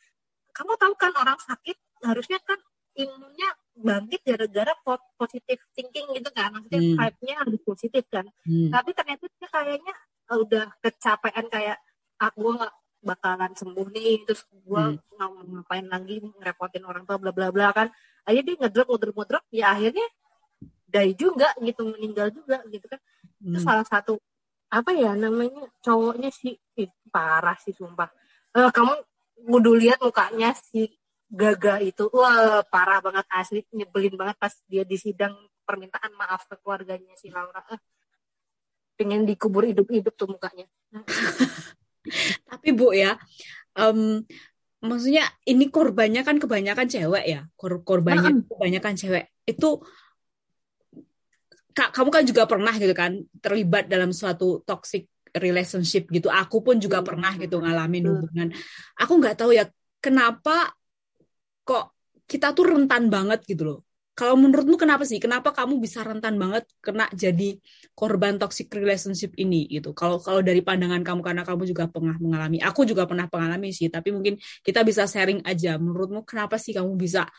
kamu 0.52 0.72
tahu 0.76 0.94
kan 1.00 1.12
orang 1.16 1.40
sakit 1.40 1.76
harusnya 2.04 2.38
kan 2.44 2.60
imunnya 2.98 3.48
bangkit 3.78 4.20
gara-gara 4.26 4.74
po- 4.82 5.06
positive 5.14 5.62
thinking 5.72 6.06
gitu 6.12 6.28
kan, 6.30 6.50
maksudnya 6.50 6.82
Hmm. 6.82 6.96
vibe-nya 6.98 7.34
harus 7.40 7.60
positif 7.62 8.04
kan. 8.10 8.26
Hmm. 8.42 8.68
Tapi 8.68 8.90
ternyata 8.92 9.24
dia 9.30 9.48
kayaknya 9.48 9.94
uh, 10.28 10.38
udah 10.42 10.64
kecapean 10.82 11.46
kayak 11.46 11.78
ah 12.18 12.30
gue 12.34 12.52
nggak 12.58 12.74
bakalan 12.98 13.52
sembuh 13.54 13.88
nih, 13.94 14.26
terus 14.26 14.42
gue 14.50 14.82
Hmm. 15.16 15.54
ngapain 15.54 15.86
lagi 15.86 16.18
ngerepotin 16.18 16.82
orang 16.82 17.06
tua 17.06 17.16
bla 17.16 17.30
bla 17.30 17.48
bla 17.48 17.70
kan. 17.70 17.88
Akhirnya 18.26 18.44
dia 18.44 18.56
ngedrop 18.60 18.86
ngedrop 18.90 19.14
ngedrop, 19.16 19.44
ya 19.48 19.66
akhirnya 19.72 20.06
die 20.88 21.12
juga 21.14 21.52
gitu 21.60 21.84
meninggal 21.84 22.32
juga 22.32 22.64
gitu 22.66 22.88
kan 22.88 22.96
itu 23.38 23.60
Hmm. 23.60 23.62
salah 23.62 23.84
satu 23.84 24.16
apa 24.68 24.90
ya 24.90 25.12
namanya 25.14 25.68
cowoknya 25.80 26.32
sih 26.32 26.56
ih, 26.74 26.90
parah 27.08 27.54
sih 27.60 27.72
sumpah 27.72 28.08
Eh, 28.48 28.72
kamu 28.72 28.96
kudu 29.46 29.76
lihat 29.76 30.00
mukanya 30.00 30.56
si 30.56 30.88
Gaga 31.28 31.84
itu 31.84 32.08
wah 32.08 32.64
parah 32.64 33.04
banget 33.04 33.26
asli 33.28 33.60
nyebelin 33.72 34.16
banget 34.16 34.36
pas 34.40 34.54
dia 34.64 34.82
di 34.82 34.96
sidang 34.96 35.36
permintaan 35.68 36.16
maaf 36.16 36.48
ke 36.48 36.56
keluarganya 36.64 37.12
si 37.20 37.28
Laura 37.28 37.60
eh, 37.68 37.80
pengen 38.96 39.28
dikubur 39.28 39.68
hidup-hidup 39.68 40.16
tuh 40.16 40.32
mukanya 40.32 40.64
Tapi 42.48 42.68
Bu 42.72 42.96
ya, 42.96 43.20
em, 43.76 44.24
maksudnya 44.80 45.28
ini 45.44 45.68
korbannya 45.68 46.24
kan 46.24 46.40
kebanyakan 46.40 46.88
cewek 46.88 47.24
ya, 47.28 47.40
Kor- 47.54 47.84
korbannya 47.84 48.44
kebanyakan 48.48 48.94
cewek. 48.96 49.24
Itu 49.44 49.84
Kak, 51.76 51.94
kamu 51.94 52.10
kan 52.10 52.24
juga 52.26 52.42
pernah 52.42 52.74
gitu 52.74 52.90
kan 52.90 53.22
terlibat 53.38 53.86
dalam 53.86 54.10
suatu 54.10 54.66
toxic 54.66 55.06
relationship 55.30 56.10
gitu. 56.10 56.26
Aku 56.26 56.58
pun 56.58 56.82
juga 56.82 57.06
pernah 57.06 57.30
gitu 57.38 57.62
ngalamin 57.62 58.02
hubungan. 58.02 58.48
Aku 58.98 59.14
nggak 59.22 59.38
tahu 59.38 59.54
ya 59.54 59.70
kenapa 60.02 60.74
kok 61.68 61.84
kita 62.30 62.46
tuh 62.56 62.64
rentan 62.72 63.12
banget 63.14 63.40
gitu 63.50 63.62
loh. 63.68 63.78
Kalau 64.18 64.34
menurutmu 64.34 64.74
kenapa 64.82 65.06
sih? 65.06 65.22
Kenapa 65.22 65.54
kamu 65.54 65.78
bisa 65.78 66.02
rentan 66.02 66.34
banget 66.42 66.66
kena 66.82 67.06
jadi 67.14 67.54
korban 67.94 68.34
toxic 68.40 68.66
relationship 68.74 69.30
ini 69.38 69.70
gitu? 69.70 69.94
Kalau 69.94 70.18
kalau 70.18 70.42
dari 70.42 70.58
pandangan 70.58 71.06
kamu 71.06 71.20
karena 71.22 71.42
kamu 71.46 71.62
juga 71.70 71.84
pernah 71.86 72.16
mengalami, 72.18 72.58
aku 72.58 72.82
juga 72.82 73.06
pernah 73.06 73.30
mengalami 73.30 73.70
sih. 73.70 73.86
Tapi 73.86 74.10
mungkin 74.10 74.34
kita 74.66 74.82
bisa 74.82 75.06
sharing 75.06 75.46
aja. 75.46 75.78
Menurutmu 75.78 76.26
kenapa 76.26 76.58
sih 76.58 76.74
kamu 76.74 76.98
bisa 76.98 77.30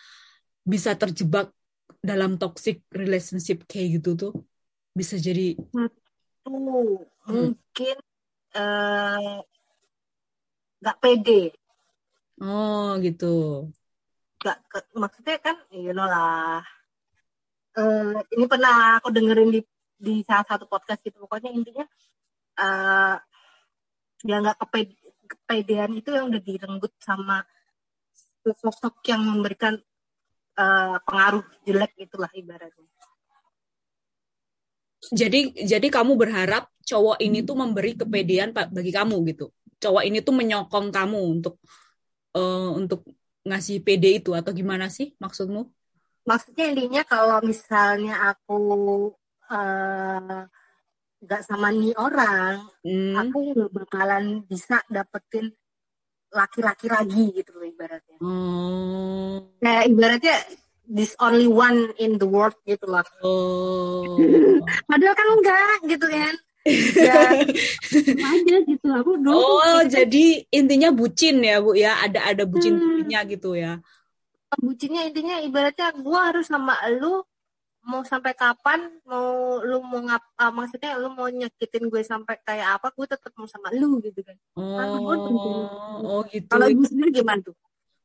bisa 0.64 0.96
terjebak 0.96 1.52
dalam 2.00 2.40
toxic 2.40 2.88
relationship 2.96 3.68
kayak 3.68 4.00
gitu 4.00 4.10
tuh? 4.16 4.32
Bisa 4.96 5.20
jadi 5.20 5.60
tuh 6.44 7.06
mungkin 7.28 7.98
eh, 8.56 9.36
nggak 10.82 10.98
pede 11.04 11.42
oh 12.42 12.88
gitu. 13.06 13.26
Nggak 14.40 14.58
ke- 14.72 14.96
maksudnya 14.96 15.38
kan 15.44 15.56
you 15.76 15.92
know 15.92 16.08
lah. 16.08 16.64
Eh, 17.76 18.18
ini 18.36 18.46
pernah 18.50 18.98
aku 19.00 19.12
dengerin 19.12 19.52
di 19.54 19.62
di 20.00 20.24
salah 20.24 20.48
satu 20.48 20.66
podcast 20.66 21.04
gitu. 21.04 21.24
Pokoknya 21.28 21.52
intinya 21.52 21.86
eh 22.60 23.16
ya 24.28 24.36
nggak 24.44 24.58
kepede, 24.64 24.96
kepedean 25.30 25.92
itu 25.96 26.10
yang 26.12 26.28
udah 26.32 26.42
direnggut 26.44 26.94
sama 27.00 27.44
sosok 28.44 29.04
yang 29.12 29.22
memberikan 29.28 29.76
eh, 30.56 30.98
pengaruh 31.04 31.46
jelek 31.68 31.92
itulah 32.00 32.32
ibaratnya. 32.32 32.88
Jadi 35.00 35.64
jadi 35.64 35.88
kamu 35.88 36.20
berharap 36.20 36.68
cowok 36.84 37.18
ini 37.24 37.40
tuh 37.48 37.56
memberi 37.56 37.96
kepedean 37.96 38.52
bagi 38.52 38.92
kamu 38.92 39.16
gitu. 39.32 39.52
Cowok 39.80 40.04
ini 40.04 40.20
tuh 40.20 40.36
menyokong 40.36 40.92
kamu 40.92 41.20
untuk 41.40 41.56
eh, 42.36 42.70
untuk 42.76 43.04
ngasih 43.50 43.82
pede 43.82 44.22
itu 44.22 44.32
atau 44.32 44.54
gimana 44.54 44.88
sih 44.88 45.18
maksudmu? 45.18 45.66
maksudnya 46.22 46.66
intinya 46.70 47.02
kalau 47.04 47.42
misalnya 47.42 48.30
aku 48.30 48.62
eh, 49.50 50.42
nggak 51.20 51.42
sama 51.42 51.68
nih 51.70 51.98
orang 51.98 52.70
Hmm. 52.80 53.18
aku 53.18 53.38
nggak 53.52 53.72
bakalan 53.74 54.26
bisa 54.46 54.80
dapetin 54.88 55.50
laki-laki 56.30 56.86
lagi 56.88 57.34
gitu 57.34 57.58
loh 57.58 57.66
ibaratnya 57.66 58.18
Oh. 58.22 59.50
kayak 59.58 59.90
ibaratnya 59.90 60.38
this 60.86 61.18
only 61.18 61.50
one 61.50 61.90
in 61.98 62.16
the 62.16 62.30
world 62.30 62.54
gitu 62.64 62.86
lah 62.86 63.02
Oh. 63.20 64.06
padahal 64.90 65.16
kan 65.18 65.28
enggak 65.34 65.78
gitu 65.90 66.06
kan 66.06 66.36
ya 66.96 67.44
aja 68.30 68.56
gitu 68.70 68.88
aku 68.94 69.12
dulu 69.20 69.36
Oh, 69.36 69.80
kayak 69.82 69.90
jadi 69.92 70.26
intinya 70.54 70.90
bucin 70.94 71.36
ya, 71.44 71.60
Bu 71.64 71.74
ya. 71.76 71.92
Ada 72.06 72.20
ada 72.36 72.44
Hmm. 72.46 72.52
bucin-bucinnya 72.54 73.20
gitu 73.30 73.50
ya. 73.58 73.80
bucinnya 74.58 75.02
intinya 75.06 75.36
ibaratnya 75.46 75.94
gua 76.02 76.34
harus 76.34 76.50
sama 76.50 76.74
lu 76.98 77.22
mau 77.86 78.02
sampai 78.04 78.34
kapan 78.36 78.80
mau 79.08 79.62
lu 79.64 79.80
mau 79.86 80.02
ngap 80.04 80.24
ah, 80.42 80.52
maksudnya 80.52 80.98
lu 81.00 81.10
mau 81.16 81.30
nyakitin 81.32 81.88
gue 81.88 82.02
sampai 82.04 82.36
kayak 82.44 82.78
apa 82.78 82.92
gue 82.92 83.06
tetap 83.08 83.32
mau 83.40 83.48
sama 83.48 83.72
lu 83.74 83.98
gitu 84.04 84.20
kan 84.26 84.36
Karena 84.54 84.98
gue 85.00 85.16
bucin. 85.26 85.56
Oh, 85.56 86.02
oh 86.04 86.22
gitu. 86.28 86.50
kalau 86.52 86.68
ibu 86.70 86.84
sendiri 86.86 87.10
gimana 87.14 87.40
tuh 87.46 87.56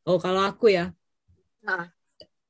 Oh, 0.04 0.20
kalau 0.20 0.44
aku 0.44 0.68
ya. 0.68 0.92
nah 1.64 1.88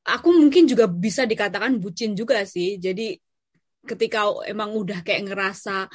aku 0.04 0.28
mungkin 0.34 0.66
juga 0.66 0.84
bisa 0.90 1.22
dikatakan 1.24 1.78
bucin 1.80 2.12
juga 2.18 2.42
sih. 2.44 2.76
Jadi 2.82 3.14
ketika 3.84 4.28
emang 4.48 4.72
udah 4.72 5.04
kayak 5.06 5.28
ngerasa 5.28 5.88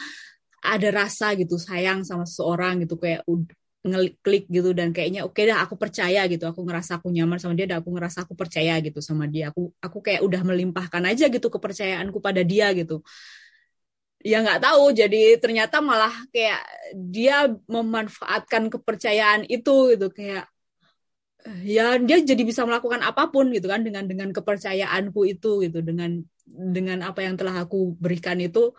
ada 0.60 0.90
rasa 0.92 1.34
gitu 1.40 1.56
sayang 1.56 2.04
sama 2.04 2.28
seseorang 2.28 2.84
gitu 2.84 3.00
kayak 3.00 3.24
ngeklik 3.80 4.52
gitu 4.52 4.76
dan 4.76 4.92
kayaknya 4.92 5.24
oke 5.24 5.40
dah 5.40 5.64
aku 5.64 5.80
percaya 5.80 6.28
gitu 6.28 6.44
aku 6.44 6.68
ngerasa 6.68 7.00
aku 7.00 7.08
nyaman 7.16 7.40
sama 7.40 7.56
dia 7.56 7.64
dan 7.64 7.80
aku 7.80 7.96
ngerasa 7.96 8.28
aku 8.28 8.36
percaya 8.36 8.76
gitu 8.84 9.00
sama 9.00 9.24
dia. 9.26 9.56
Aku 9.56 9.72
aku 9.80 9.98
kayak 10.04 10.22
udah 10.28 10.42
melimpahkan 10.44 11.04
aja 11.08 11.32
gitu 11.32 11.48
kepercayaanku 11.48 12.20
pada 12.20 12.44
dia 12.44 12.76
gitu. 12.76 13.00
Ya 14.20 14.44
nggak 14.44 14.60
tahu 14.60 14.92
jadi 14.92 15.40
ternyata 15.40 15.80
malah 15.80 16.12
kayak 16.36 16.60
dia 16.92 17.48
memanfaatkan 17.72 18.68
kepercayaan 18.68 19.48
itu 19.48 19.96
gitu 19.96 20.12
kayak 20.12 20.44
ya 21.64 21.96
dia 22.04 22.20
jadi 22.20 22.44
bisa 22.44 22.68
melakukan 22.68 23.00
apa 23.00 23.32
pun 23.32 23.48
gitu 23.56 23.72
kan 23.72 23.80
dengan 23.80 24.04
dengan 24.04 24.36
kepercayaanku 24.36 25.24
itu 25.24 25.64
gitu 25.64 25.80
dengan 25.80 26.20
dengan 26.50 27.06
apa 27.06 27.22
yang 27.26 27.36
telah 27.40 27.64
aku 27.64 27.94
berikan 28.02 28.38
itu 28.42 28.74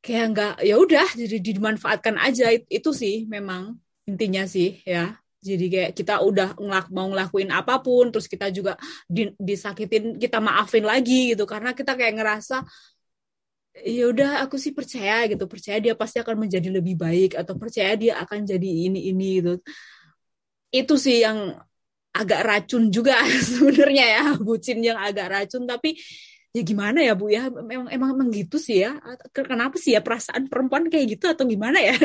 kayak 0.00 0.24
nggak 0.32 0.52
ya 0.64 0.74
udah 0.80 1.06
jadi 1.16 1.36
dimanfaatkan 1.40 2.16
aja. 2.16 2.48
It- 2.52 2.68
itu 2.72 2.90
sih 2.96 3.28
memang 3.28 3.76
intinya 4.08 4.42
sih 4.48 4.80
ya. 4.84 5.16
Jadi 5.40 5.64
kayak 5.72 5.90
kita 5.96 6.20
udah 6.20 6.52
ngelak, 6.60 6.86
mau 6.92 7.08
ngelakuin 7.08 7.48
apa 7.48 7.80
pun 7.80 8.12
terus 8.12 8.28
kita 8.28 8.52
juga 8.52 8.76
di- 9.08 9.32
disakitin 9.40 10.20
kita 10.20 10.36
maafin 10.36 10.84
lagi 10.84 11.32
gitu. 11.32 11.48
Karena 11.48 11.72
kita 11.72 11.96
kayak 11.96 12.12
ngerasa 12.20 12.60
ya 13.80 14.02
udah 14.12 14.28
aku 14.44 14.56
sih 14.60 14.72
percaya 14.76 15.24
gitu. 15.30 15.44
Percaya 15.48 15.78
dia 15.84 15.94
pasti 15.96 16.16
akan 16.20 16.36
menjadi 16.44 16.68
lebih 16.76 16.94
baik 17.00 17.30
atau 17.40 17.54
percaya 17.56 17.92
dia 17.96 18.12
akan 18.22 18.44
jadi 18.44 18.68
ini 18.88 18.98
ini 19.12 19.26
gitu. 19.40 19.52
Itu 20.70 20.94
sih 21.04 21.16
yang 21.24 21.38
agak 22.10 22.40
racun 22.42 22.90
juga 22.90 23.22
sebenarnya 23.50 24.06
ya 24.06 24.24
bucin 24.38 24.82
yang 24.82 24.98
agak 24.98 25.30
racun. 25.30 25.64
Tapi 25.64 25.96
ya 26.50 26.62
gimana 26.66 26.98
ya 27.00 27.14
bu 27.14 27.30
ya? 27.30 27.48
Memang 27.50 27.88
emang, 27.90 28.10
emang 28.16 28.28
gitu 28.34 28.58
sih 28.58 28.82
ya. 28.82 28.98
Kenapa 29.32 29.78
sih 29.78 29.94
ya 29.94 30.02
perasaan 30.02 30.50
perempuan 30.50 30.90
kayak 30.90 31.18
gitu? 31.18 31.30
Atau 31.30 31.46
gimana 31.46 31.78
ya? 31.78 31.94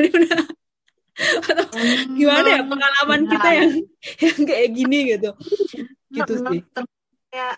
Atau 1.48 1.80
gimana 2.12 2.48
ya 2.60 2.62
pengalaman 2.68 3.22
Nah, 3.24 3.32
kita 3.32 3.50
yang 3.56 3.72
yang 4.26 4.40
kayak 4.44 4.70
gini 4.76 4.98
gitu? 5.16 5.30
Gitu 6.12 6.34
sih. 6.40 6.62
ya 7.36 7.50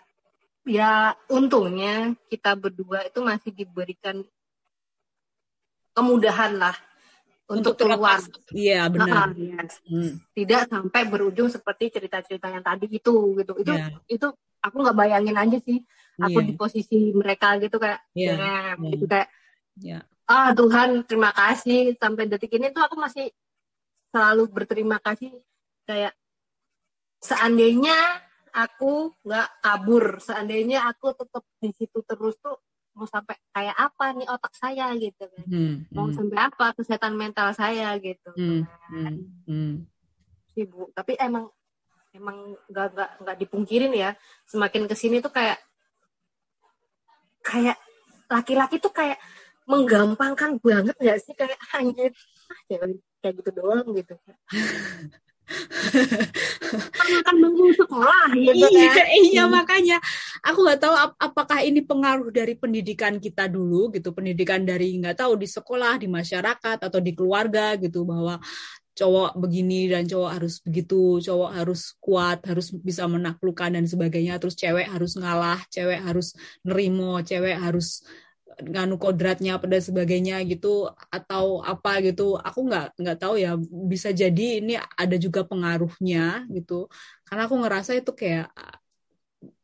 ya 0.68 0.92
untungnya 1.30 2.12
kita 2.28 2.52
berdua 2.58 3.06
itu 3.06 3.22
masih 3.22 3.54
diberikan 3.54 4.20
kemudahan 5.96 6.60
lah 6.60 6.76
untuk, 7.48 7.80
keluar 7.80 8.20
iya 8.52 8.84
benar 8.92 9.08
Ah, 9.08 9.32
yes. 9.32 9.80
Hmm, 9.88 10.20
tidak 10.36 10.68
sampai 10.68 11.08
berujung 11.08 11.48
seperti 11.48 11.88
cerita-cerita 11.88 12.52
yang 12.52 12.60
tadi 12.60 12.86
itu 12.92 13.14
gitu 13.40 13.52
itu 13.56 13.72
Iya. 13.72 13.88
itu 14.04 14.26
aku 14.60 14.76
nggak 14.84 14.96
bayangin 14.96 15.32
aja 15.32 15.56
sih 15.64 15.80
aku 16.20 16.44
Iya. 16.44 16.48
di 16.48 16.54
posisi 16.54 16.98
mereka 17.16 17.56
gitu 17.56 17.80
kayak 17.80 18.04
Iya, 18.12 18.32
damn, 18.36 18.78
iya. 18.84 18.90
gitu 18.92 19.04
kayak 19.08 19.28
ya 19.80 19.98
ah 20.28 20.52
Tuhan 20.52 21.08
terima 21.08 21.32
kasih 21.32 21.96
sampai 21.96 22.28
detik 22.28 22.52
ini 22.52 22.68
tuh 22.68 22.84
aku 22.84 23.00
masih 23.00 23.32
selalu 24.12 24.44
berterima 24.52 25.00
kasih 25.00 25.32
kayak 25.88 26.12
seandainya 27.18 27.96
aku 28.52 29.12
nggak 29.24 29.48
kabur 29.64 30.20
seandainya 30.20 30.84
aku 30.84 31.16
tetap 31.16 31.44
di 31.60 31.70
situ 31.72 31.98
terus 32.04 32.36
tuh 32.38 32.60
mau 32.98 33.06
sampai 33.06 33.38
kayak 33.54 33.76
apa 33.78 34.06
nih 34.18 34.26
otak 34.26 34.52
saya 34.58 34.90
gitu 34.98 35.24
kan. 35.30 35.44
Hmm, 35.46 35.86
mau 35.94 36.10
hmm, 36.10 36.16
sampai 36.18 36.38
apa 36.50 36.66
kesehatan 36.74 37.14
mental 37.14 37.54
saya 37.54 37.94
gitu 38.02 38.30
hmm, 38.34 38.66
hmm, 38.90 39.16
hmm. 39.46 39.72
sih 40.50 40.66
bu. 40.66 40.90
Tapi 40.90 41.14
emang 41.22 41.46
emang 42.10 42.58
nggak 42.66 42.86
nggak 42.98 43.10
nggak 43.22 43.36
dipungkirin 43.46 43.94
ya. 43.94 44.18
Semakin 44.50 44.90
ke 44.90 44.98
sini 44.98 45.22
tuh 45.22 45.30
kayak 45.30 45.62
kayak 47.46 47.78
laki-laki 48.26 48.82
tuh 48.82 48.90
kayak 48.90 49.22
menggampangkan 49.70 50.58
banget 50.58 50.98
nggak 50.98 51.18
sih? 51.22 51.38
Kayak 51.38 51.62
anjir 51.70 52.10
ah, 52.50 52.60
kayak 53.22 53.34
gitu 53.38 53.50
doang 53.54 53.86
gitu 53.94 54.14
kan 55.48 57.08
makan 57.08 57.36
bangku 57.40 57.64
sekolah 57.72 58.26
gitu 58.36 58.66
Iya, 58.68 58.90
kan. 58.92 59.06
iya 59.08 59.42
makanya. 59.48 59.96
Aku 60.44 60.60
nggak 60.64 60.80
tahu 60.80 60.94
ap- 60.94 61.18
apakah 61.18 61.64
ini 61.64 61.80
pengaruh 61.80 62.28
dari 62.28 62.54
pendidikan 62.54 63.16
kita 63.16 63.48
dulu 63.48 63.88
gitu, 63.96 64.12
pendidikan 64.12 64.62
dari 64.68 64.92
nggak 65.00 65.16
tahu 65.24 65.40
di 65.40 65.48
sekolah, 65.48 65.96
di 66.00 66.08
masyarakat 66.10 66.78
atau 66.84 67.00
di 67.00 67.12
keluarga 67.16 67.74
gitu. 67.80 68.04
Bahwa 68.04 68.36
cowok 68.98 69.38
begini 69.38 69.86
dan 69.88 70.04
cowok 70.10 70.30
harus 70.36 70.54
begitu, 70.60 71.22
cowok 71.22 71.50
harus 71.54 71.80
kuat, 72.02 72.38
harus 72.44 72.74
bisa 72.74 73.06
menaklukkan 73.06 73.70
dan 73.78 73.86
sebagainya, 73.86 74.42
terus 74.42 74.58
cewek 74.58 74.90
harus 74.90 75.14
ngalah, 75.14 75.62
cewek 75.70 76.02
harus 76.02 76.34
nerimo, 76.66 77.22
cewek 77.22 77.56
harus 77.56 78.02
nganu 78.58 78.94
kodratnya 78.98 79.52
pada 79.62 79.78
sebagainya 79.78 80.42
gitu 80.50 80.90
atau 81.14 81.62
apa 81.62 82.02
gitu 82.06 82.34
aku 82.34 82.58
nggak 82.68 82.84
nggak 83.00 83.16
tahu 83.22 83.34
ya. 83.38 83.54
Bisa 83.92 84.10
jadi 84.10 84.62
ini 84.62 84.72
ada 84.78 85.16
juga 85.18 85.40
pengaruhnya 85.46 86.46
gitu. 86.56 86.90
Karena 87.26 87.42
aku 87.46 87.56
ngerasa 87.62 87.90
itu 88.00 88.10
kayak 88.14 88.50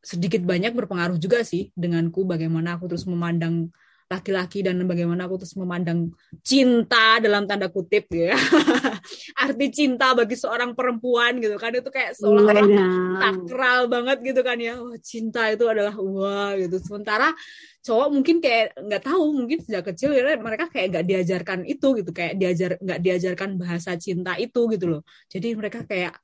sedikit 0.05 0.45
banyak 0.45 0.77
berpengaruh 0.77 1.17
juga 1.17 1.41
sih 1.43 1.73
denganku 1.75 2.29
bagaimana 2.29 2.77
aku 2.77 2.93
terus 2.93 3.09
memandang 3.09 3.73
laki-laki 4.15 4.63
dan 4.63 4.79
bagaimana 4.87 5.27
aku 5.27 5.43
terus 5.43 5.59
memandang 5.59 6.15
cinta 6.47 7.19
dalam 7.19 7.51
tanda 7.51 7.67
kutip 7.67 8.07
ya. 8.15 8.33
Arti 9.43 9.67
cinta 9.75 10.15
bagi 10.15 10.39
seorang 10.39 10.73
perempuan 10.79 11.43
gitu 11.43 11.59
kan 11.59 11.75
itu 11.75 11.91
kayak 11.91 12.15
seolah-olah 12.15 13.19
sakral 13.19 13.81
banget 13.91 14.19
gitu 14.23 14.41
kan 14.47 14.57
ya. 14.63 14.79
Wah 14.79 14.95
cinta 15.03 15.51
itu 15.51 15.67
adalah 15.67 15.95
wah 15.99 16.55
gitu. 16.55 16.79
Sementara 16.79 17.35
cowok 17.83 18.09
mungkin 18.15 18.39
kayak 18.39 18.79
nggak 18.79 19.03
tahu 19.03 19.25
mungkin 19.35 19.59
sejak 19.61 19.85
kecil 19.93 20.15
ya, 20.15 20.23
mereka 20.39 20.71
kayak 20.71 20.87
nggak 20.95 21.05
diajarkan 21.11 21.61
itu 21.67 21.87
gitu 22.01 22.11
kayak 22.15 22.39
diajar 22.39 22.71
nggak 22.79 23.01
diajarkan 23.03 23.51
bahasa 23.59 23.99
cinta 23.99 24.39
itu 24.39 24.61
gitu 24.71 24.87
loh. 24.89 25.03
Jadi 25.29 25.53
mereka 25.59 25.83
kayak 25.85 26.17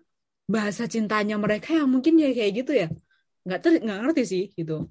bahasa 0.46 0.86
cintanya 0.86 1.36
mereka 1.38 1.74
ya 1.74 1.84
mungkin 1.84 2.16
ya 2.16 2.30
kayak 2.30 2.52
gitu 2.64 2.72
ya. 2.72 2.88
Nggak 3.44 3.60
ter 3.60 3.70
nggak 3.82 3.98
ngerti 4.06 4.22
sih 4.24 4.44
gitu. 4.54 4.86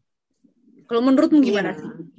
Kalau 0.90 1.02
menurutmu 1.06 1.38
gimana 1.46 1.74
Iya. 1.74 1.80
sih 1.80 2.19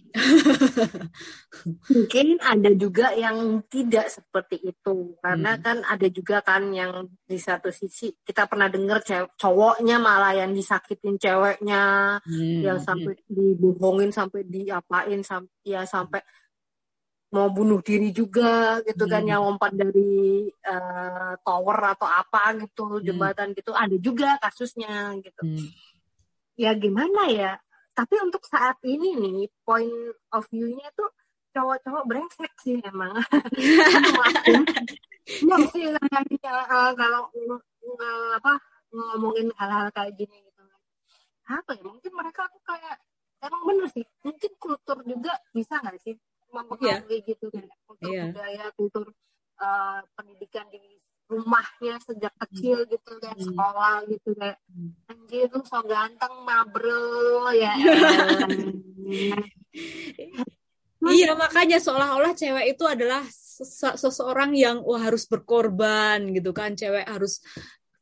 mungkin 1.90 2.38
ada 2.42 2.70
juga 2.74 3.14
yang 3.14 3.62
tidak 3.70 4.10
seperti 4.10 4.74
itu 4.74 5.14
karena 5.22 5.54
Hmm. 5.56 5.62
kan 5.62 5.76
ada 5.86 6.06
juga 6.10 6.42
kan 6.42 6.66
yang 6.74 7.06
di 7.26 7.38
satu 7.38 7.70
sisi 7.70 8.10
kita 8.26 8.46
pernah 8.50 8.66
dengar 8.66 9.02
cowoknya 9.38 9.96
malah 10.02 10.34
yang 10.34 10.50
disakitin 10.54 11.18
ceweknya 11.18 12.16
Hmm, 12.22 12.60
yang 12.62 12.78
sampai 12.82 13.14
dibohongin 13.30 14.10
sampai 14.10 14.42
diapain 14.46 15.22
sampai 15.22 15.54
ya 15.64 15.82
sampai 15.86 16.20
mau 17.30 17.46
bunuh 17.46 17.78
diri 17.78 18.10
juga 18.10 18.82
gitu 18.82 19.06
kan 19.06 19.22
Hmm. 19.22 19.30
yang 19.30 19.42
lompat 19.46 19.70
dari 19.70 20.50
eh, 20.50 21.32
tower 21.46 21.94
atau 21.94 22.06
apa 22.10 22.58
gitu 22.58 22.98
jembatan 23.06 23.54
gitu. 23.54 23.70
Ada 23.70 23.96
juga 24.02 24.34
kasusnya 24.42 25.14
gitu. 25.22 25.42
Hmm, 25.46 25.70
ya 26.58 26.74
gimana 26.74 27.30
ya 27.30 27.52
tapi 27.96 28.14
untuk 28.22 28.42
saat 28.46 28.76
ini 28.86 29.16
nih 29.18 29.48
point 29.66 29.90
of 30.32 30.44
view-nya 30.48 30.88
tuh 30.96 31.10
cowok-cowok 31.50 32.04
brengsek 32.06 32.52
sih 32.62 32.78
emang. 32.86 33.14
Emang 35.30 35.62
sih 35.70 35.86
eh, 35.86 36.90
kalau 36.98 37.22
apa 38.34 38.52
ngomongin 38.90 39.46
hal-hal 39.54 39.86
kayak 39.94 40.14
gini 40.18 40.42
gitu. 40.42 40.62
Apa 41.46 41.74
ya 41.78 41.82
mungkin 41.86 42.12
mereka 42.14 42.46
tuh 42.50 42.62
kayak 42.66 42.98
emang 43.40 43.62
bener 43.66 43.86
sih 43.88 44.04
mungkin 44.20 44.52
kultur 44.60 45.00
juga 45.08 45.32
bisa 45.56 45.80
nggak 45.80 45.96
sih 46.04 46.14
mempengaruhi 46.52 47.24
gitu 47.24 47.48
kayak 47.48 47.72
kultur 47.88 48.10
Iya. 48.12 48.24
budaya 48.30 48.64
kultur 48.76 49.04
eh, 49.60 50.00
pendidikan 50.14 50.66
di 50.68 50.82
rumahnya 51.30 51.94
sejak 52.02 52.34
kecil 52.42 52.82
gitu 52.90 53.12
kan 53.22 53.38
Hmm. 53.38 53.46
sekolah 53.46 53.94
gitu 54.10 54.34
kayak 54.34 54.58
Hmm. 54.66 54.90
anjir 55.06 55.46
lu 55.46 55.62
so 55.62 55.78
ganteng 55.86 56.34
mabrel 56.42 57.54
ya. 57.54 57.72
Iya 61.00 61.32
makanya 61.32 61.80
seolah-olah 61.80 62.36
cewek 62.36 62.76
itu 62.76 62.84
adalah 62.84 63.24
sese- 63.24 63.96
seseorang 63.96 64.52
yang 64.52 64.84
wah 64.84 65.00
harus 65.00 65.24
berkorban 65.24 66.28
gitu 66.36 66.52
kan 66.52 66.76
cewek 66.76 67.08
harus 67.08 67.40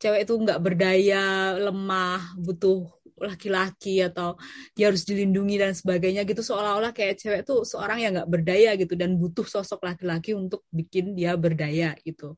cewek 0.02 0.26
itu 0.26 0.34
nggak 0.34 0.58
berdaya 0.58 1.54
lemah 1.62 2.34
butuh 2.34 2.90
laki-laki 3.18 4.02
atau 4.02 4.34
dia 4.74 4.90
harus 4.90 5.06
dilindungi 5.06 5.58
dan 5.58 5.74
sebagainya 5.74 6.26
gitu 6.26 6.42
seolah-olah 6.42 6.90
kayak 6.90 7.18
cewek 7.18 7.42
tuh 7.46 7.62
seorang 7.62 8.02
yang 8.02 8.14
nggak 8.18 8.30
berdaya 8.30 8.74
gitu 8.74 8.94
dan 8.98 9.14
butuh 9.14 9.46
sosok 9.46 9.78
laki-laki 9.82 10.34
untuk 10.34 10.66
bikin 10.70 11.14
dia 11.14 11.38
berdaya 11.38 11.94
gitu 12.02 12.34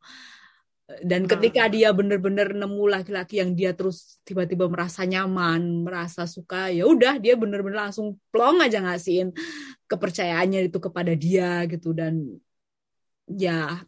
dan 1.00 1.22
Hmm. 1.24 1.30
ketika 1.38 1.70
dia 1.70 1.94
bener-bener 1.94 2.50
nemu 2.50 2.84
laki-laki 2.90 3.38
yang 3.38 3.54
dia 3.54 3.70
terus 3.70 4.18
tiba-tiba 4.26 4.66
merasa 4.66 5.06
nyaman 5.06 5.86
merasa 5.86 6.26
suka 6.26 6.66
ya 6.68 6.82
udah 6.84 7.22
dia 7.22 7.38
bener-bener 7.38 7.88
langsung 7.88 8.18
plong 8.34 8.58
aja 8.58 8.82
ngasihin 8.82 9.30
kepercayaannya 9.86 10.66
itu 10.66 10.78
kepada 10.82 11.14
dia 11.14 11.62
gitu 11.70 11.94
dan 11.94 12.18
ya 13.30 13.86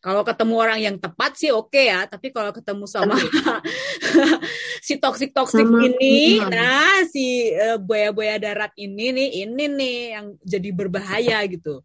kalau 0.00 0.24
ketemu 0.24 0.54
orang 0.56 0.80
yang 0.80 0.96
tepat 0.96 1.34
sih 1.36 1.50
oke 1.50 1.76
ya 1.76 2.06
tapi 2.06 2.30
kalau 2.30 2.54
ketemu 2.54 2.86
sama 2.86 3.18
si 4.86 4.96
toksik 4.96 5.34
toksik 5.34 5.66
Sama- 5.66 5.82
ini 5.84 6.40
Hmm. 6.40 6.48
nah 6.48 7.04
si 7.04 7.50
eh, 7.50 7.76
buaya-buaya 7.76 8.38
darat 8.38 8.72
ini 8.78 9.12
nih 9.12 9.28
ini 9.44 9.64
nih 9.66 9.96
yang 10.14 10.26
jadi 10.40 10.68
berbahaya 10.70 11.42
gitu 11.50 11.82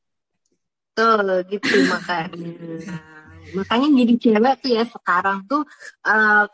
Betul 0.95 1.43
gitu 1.51 1.75
makanya. 1.91 2.55
makanya 3.53 3.87
jadi 4.01 4.13
cewek 4.17 4.55
tuh 4.63 4.71
ya 4.73 4.83
sekarang 4.87 5.37
tuh 5.45 5.61
eh, 6.07 6.45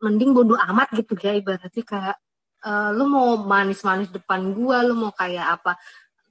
mending 0.00 0.30
bodo 0.36 0.54
amat 0.56 0.88
gitu 0.96 1.12
ya 1.20 1.36
ibaratnya 1.36 1.84
kayak 1.84 2.16
eh, 2.64 2.90
lu 2.96 3.04
mau 3.10 3.36
manis-manis 3.40 4.08
depan 4.12 4.52
gua, 4.56 4.80
lu 4.86 4.94
mau 4.96 5.12
kayak 5.12 5.60
apa 5.60 5.76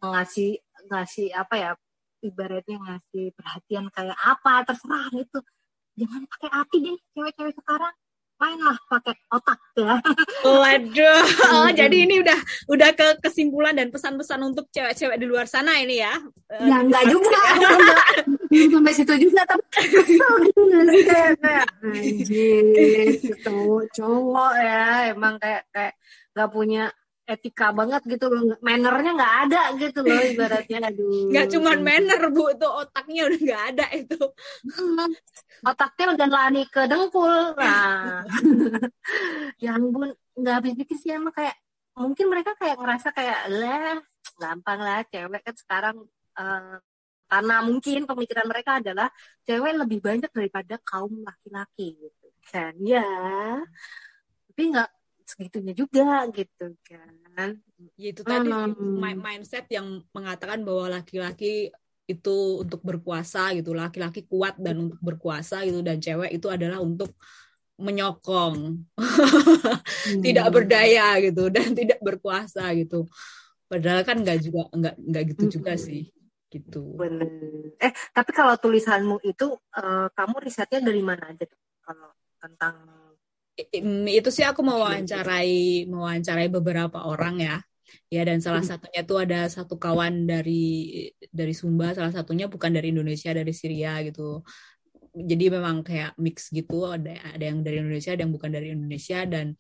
ngasih 0.01 0.58
ngasih 0.89 1.34
apa 1.34 1.55
ya 1.58 1.69
ibaratnya 2.25 2.77
ngasih 2.81 3.34
perhatian 3.38 3.86
kayak 3.93 4.17
apa 4.17 4.65
terserah 4.65 5.05
gitu. 5.13 5.39
Jangan 5.95 6.21
pakai 6.27 6.49
hati 6.51 6.77
deh 6.84 6.97
cewek-cewek 7.13 7.53
sekarang. 7.55 7.95
Mainlah 8.36 8.76
pakai 8.91 9.15
otak 9.32 9.60
ya. 9.74 9.95
Waduh, 10.43 11.24
oh, 11.56 11.67
Hmm. 11.67 11.71
jadi 11.71 11.98
ini 12.04 12.19
udah 12.19 12.39
udah 12.67 12.89
ke 12.91 13.08
kesimpulan 13.24 13.71
dan 13.71 13.88
pesan-pesan 13.89 14.43
untuk 14.43 14.67
cewek-cewek 14.69 15.15
di 15.15 15.26
luar 15.26 15.48
sana 15.48 15.80
ini 15.80 16.04
ya. 16.04 16.12
Eh, 16.52 16.67
ya 16.67 16.84
enggak 16.84 17.08
juga 17.08 17.39
enggak. 17.56 18.06
Belum 18.52 18.69
sampai 18.76 18.91
situ 18.91 19.13
juga 19.24 19.41
tapi 19.48 19.63
kesel 19.71 20.34
gitu 20.45 20.62
sih 20.91 21.04
kayak 21.04 21.32
kayak 21.39 21.67
anjir 21.80 23.08
cowok 23.39 23.84
cowok 23.95 24.54
ya 24.60 24.84
emang 25.15 25.36
kayak 25.39 25.63
kayak 25.71 25.93
nggak 26.36 26.50
punya 26.52 26.84
etika 27.25 27.73
banget 27.73 28.01
gitu 28.05 28.25
loh. 28.29 28.53
Mannernya 28.61 29.11
nggak 29.17 29.35
ada 29.49 29.61
gitu 29.81 29.99
loh 30.05 30.21
ibaratnya. 30.21 30.77
Aduh 30.93 31.29
Nggak 31.33 31.45
cuman 31.57 31.77
manner 31.81 32.21
bu, 32.29 32.43
itu 32.53 32.67
otaknya 32.69 33.21
udah 33.27 33.39
nggak 33.41 33.63
ada 33.73 33.85
itu. 33.97 34.19
Hmm, 34.69 35.11
otaknya 35.65 36.05
udah 36.13 36.27
lari 36.29 36.63
ke 36.69 36.81
dengkul. 36.85 37.35
Nah. 37.57 38.21
Ya 39.63 39.77
ampun 39.77 40.11
nggak 40.35 40.55
habis 40.61 40.73
pikir 40.75 40.97
sih 40.99 41.15
emang 41.15 41.31
kayak 41.31 41.55
mungkin 41.95 42.27
mereka 42.27 42.51
kayak 42.59 42.75
ngerasa 42.75 43.15
kayak 43.15 43.39
lah 43.47 44.03
gampang 44.35 44.79
lah 44.83 44.99
cewek 45.07 45.41
kan 45.47 45.55
sekarang 45.55 45.95
eh, 46.35 46.75
karena 47.25 47.55
mungkin 47.65 48.05
pemikiran 48.05 48.47
mereka 48.51 48.71
adalah 48.83 49.07
cewek 49.47 49.73
lebih 49.79 49.99
banyak 50.03 50.29
daripada 50.29 50.75
kaum 50.83 51.23
laki-laki 51.23 51.97
gitu 51.97 52.27
kan. 52.51 52.73
Ya. 52.83 53.05
Tapi 54.51 54.61
nggak 54.71 54.89
segitunya 55.31 55.73
juga 55.81 56.01
gitu 56.38 56.63
kan 56.88 57.49
Ya 58.01 58.07
itu 58.13 58.23
tadi 58.31 58.49
Hmm. 58.49 58.95
mi- 59.01 59.19
mindset 59.25 59.65
yang 59.77 59.88
mengatakan 60.15 60.59
bahwa 60.67 60.85
laki-laki 60.95 61.71
itu 62.11 62.29
untuk 62.63 62.79
berkuasa 62.89 63.39
gitu, 63.57 63.71
laki-laki 63.81 64.19
kuat 64.31 64.53
dan 64.65 64.75
untuk 64.88 64.99
berkuasa 65.07 65.55
gitu 65.67 65.79
dan 65.88 65.97
cewek 66.05 66.29
itu 66.38 66.47
adalah 66.55 66.79
untuk 66.88 67.09
menyokong, 67.85 68.57
tidak 70.25 70.45
Hmm. 70.45 70.55
berdaya 70.55 71.19
gitu 71.25 71.41
dan 71.55 71.67
tidak 71.79 71.99
berkuasa 72.07 72.61
gitu. 72.79 72.95
Padahal 73.71 74.01
kan 74.07 74.17
nggak 74.23 74.38
juga 74.45 74.61
nggak 74.77 74.95
nggak 75.09 75.23
gitu 75.35 75.45
juga 75.59 75.73
Mm-mm. 75.75 75.88
sih 75.88 76.01
gitu. 76.53 76.77
Bener. 76.99 77.29
Eh, 77.83 77.93
tapi 78.15 78.31
kalau 78.31 78.55
tulisanmu 78.63 79.15
itu, 79.27 79.45
eh, 79.79 80.07
kamu 80.17 80.35
risetnya 80.45 80.79
dari 80.88 81.01
mana 81.03 81.23
aja 81.31 81.43
tuh? 81.51 81.61
Kalau 81.85 82.09
tentang 82.41 82.75
itu 84.09 84.29
sih 84.35 84.43
aku 84.43 84.61
mewawancarai 84.63 85.87
mewawancarai 85.87 86.47
beberapa 86.51 87.07
orang 87.07 87.39
ya. 87.39 87.57
Ya 88.11 88.21
dan 88.27 88.37
salah 88.43 88.61
Hmm. 88.61 88.69
satunya 88.75 89.01
tuh 89.07 89.17
ada 89.23 89.47
satu 89.49 89.75
kawan 89.81 90.27
dari 90.29 90.61
dari 91.31 91.53
Sumba 91.55 91.95
salah 91.95 92.11
satunya 92.13 92.45
bukan 92.51 92.71
dari 92.75 92.91
Indonesia 92.93 93.31
dari 93.33 93.53
Syria 93.55 94.01
gitu. 94.03 94.43
Jadi 95.15 95.47
memang 95.47 95.79
kayak 95.81 96.19
mix 96.19 96.51
gitu 96.51 96.83
ada 96.85 97.15
ada 97.15 97.43
yang 97.43 97.63
dari 97.63 97.79
Indonesia 97.79 98.11
ada 98.11 98.21
yang 98.27 98.33
bukan 98.35 98.51
dari 98.51 98.67
Indonesia 98.75 99.23
dan 99.23 99.55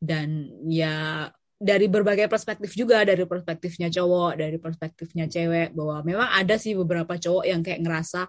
dan 0.00 0.48
ya 0.68 1.28
dari 1.56 1.88
berbagai 1.88 2.28
perspektif 2.28 2.76
juga 2.76 3.04
dari 3.04 3.24
perspektifnya 3.24 3.88
cowok 3.88 4.32
dari 4.36 4.56
perspektifnya 4.60 5.24
cewek 5.28 5.72
bahwa 5.72 6.04
memang 6.04 6.28
ada 6.32 6.56
sih 6.60 6.76
beberapa 6.76 7.16
cowok 7.16 7.44
yang 7.48 7.60
kayak 7.64 7.80
ngerasa 7.80 8.28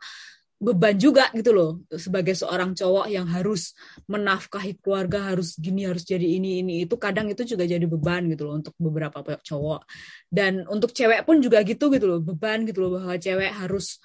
beban 0.58 0.98
juga 0.98 1.30
gitu 1.38 1.54
loh 1.54 1.86
sebagai 1.94 2.34
seorang 2.34 2.74
cowok 2.74 3.14
yang 3.14 3.30
harus 3.30 3.78
menafkahi 4.10 4.82
keluarga 4.82 5.30
harus 5.30 5.54
gini 5.54 5.86
harus 5.86 6.02
jadi 6.02 6.26
ini 6.26 6.66
ini 6.66 6.74
itu 6.90 6.98
kadang 6.98 7.30
itu 7.30 7.46
juga 7.46 7.70
jadi 7.70 7.86
beban 7.86 8.26
gitu 8.34 8.50
loh 8.50 8.58
untuk 8.58 8.74
beberapa 8.82 9.22
cowok. 9.22 9.86
Dan 10.28 10.66
untuk 10.66 10.98
cewek 10.98 11.30
pun 11.30 11.38
juga 11.46 11.62
gitu 11.62 11.94
gitu 11.94 12.06
loh 12.10 12.20
beban 12.26 12.66
gitu 12.66 12.82
loh 12.82 12.98
bahwa 12.98 13.16
cewek 13.22 13.54
harus 13.54 14.02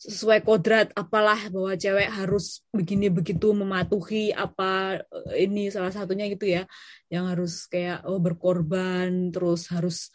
sesuai 0.00 0.40
kodrat 0.40 0.88
apalah 0.96 1.36
bahwa 1.52 1.76
cewek 1.76 2.08
harus 2.08 2.64
begini 2.72 3.12
begitu 3.12 3.52
mematuhi 3.52 4.32
apa 4.32 4.96
eh, 5.04 5.44
ini 5.44 5.68
salah 5.68 5.92
satunya 5.92 6.24
gitu 6.32 6.48
ya 6.48 6.64
yang 7.12 7.28
harus 7.28 7.68
kayak 7.68 8.08
oh 8.08 8.16
berkorban 8.16 9.28
terus 9.28 9.68
harus 9.68 10.08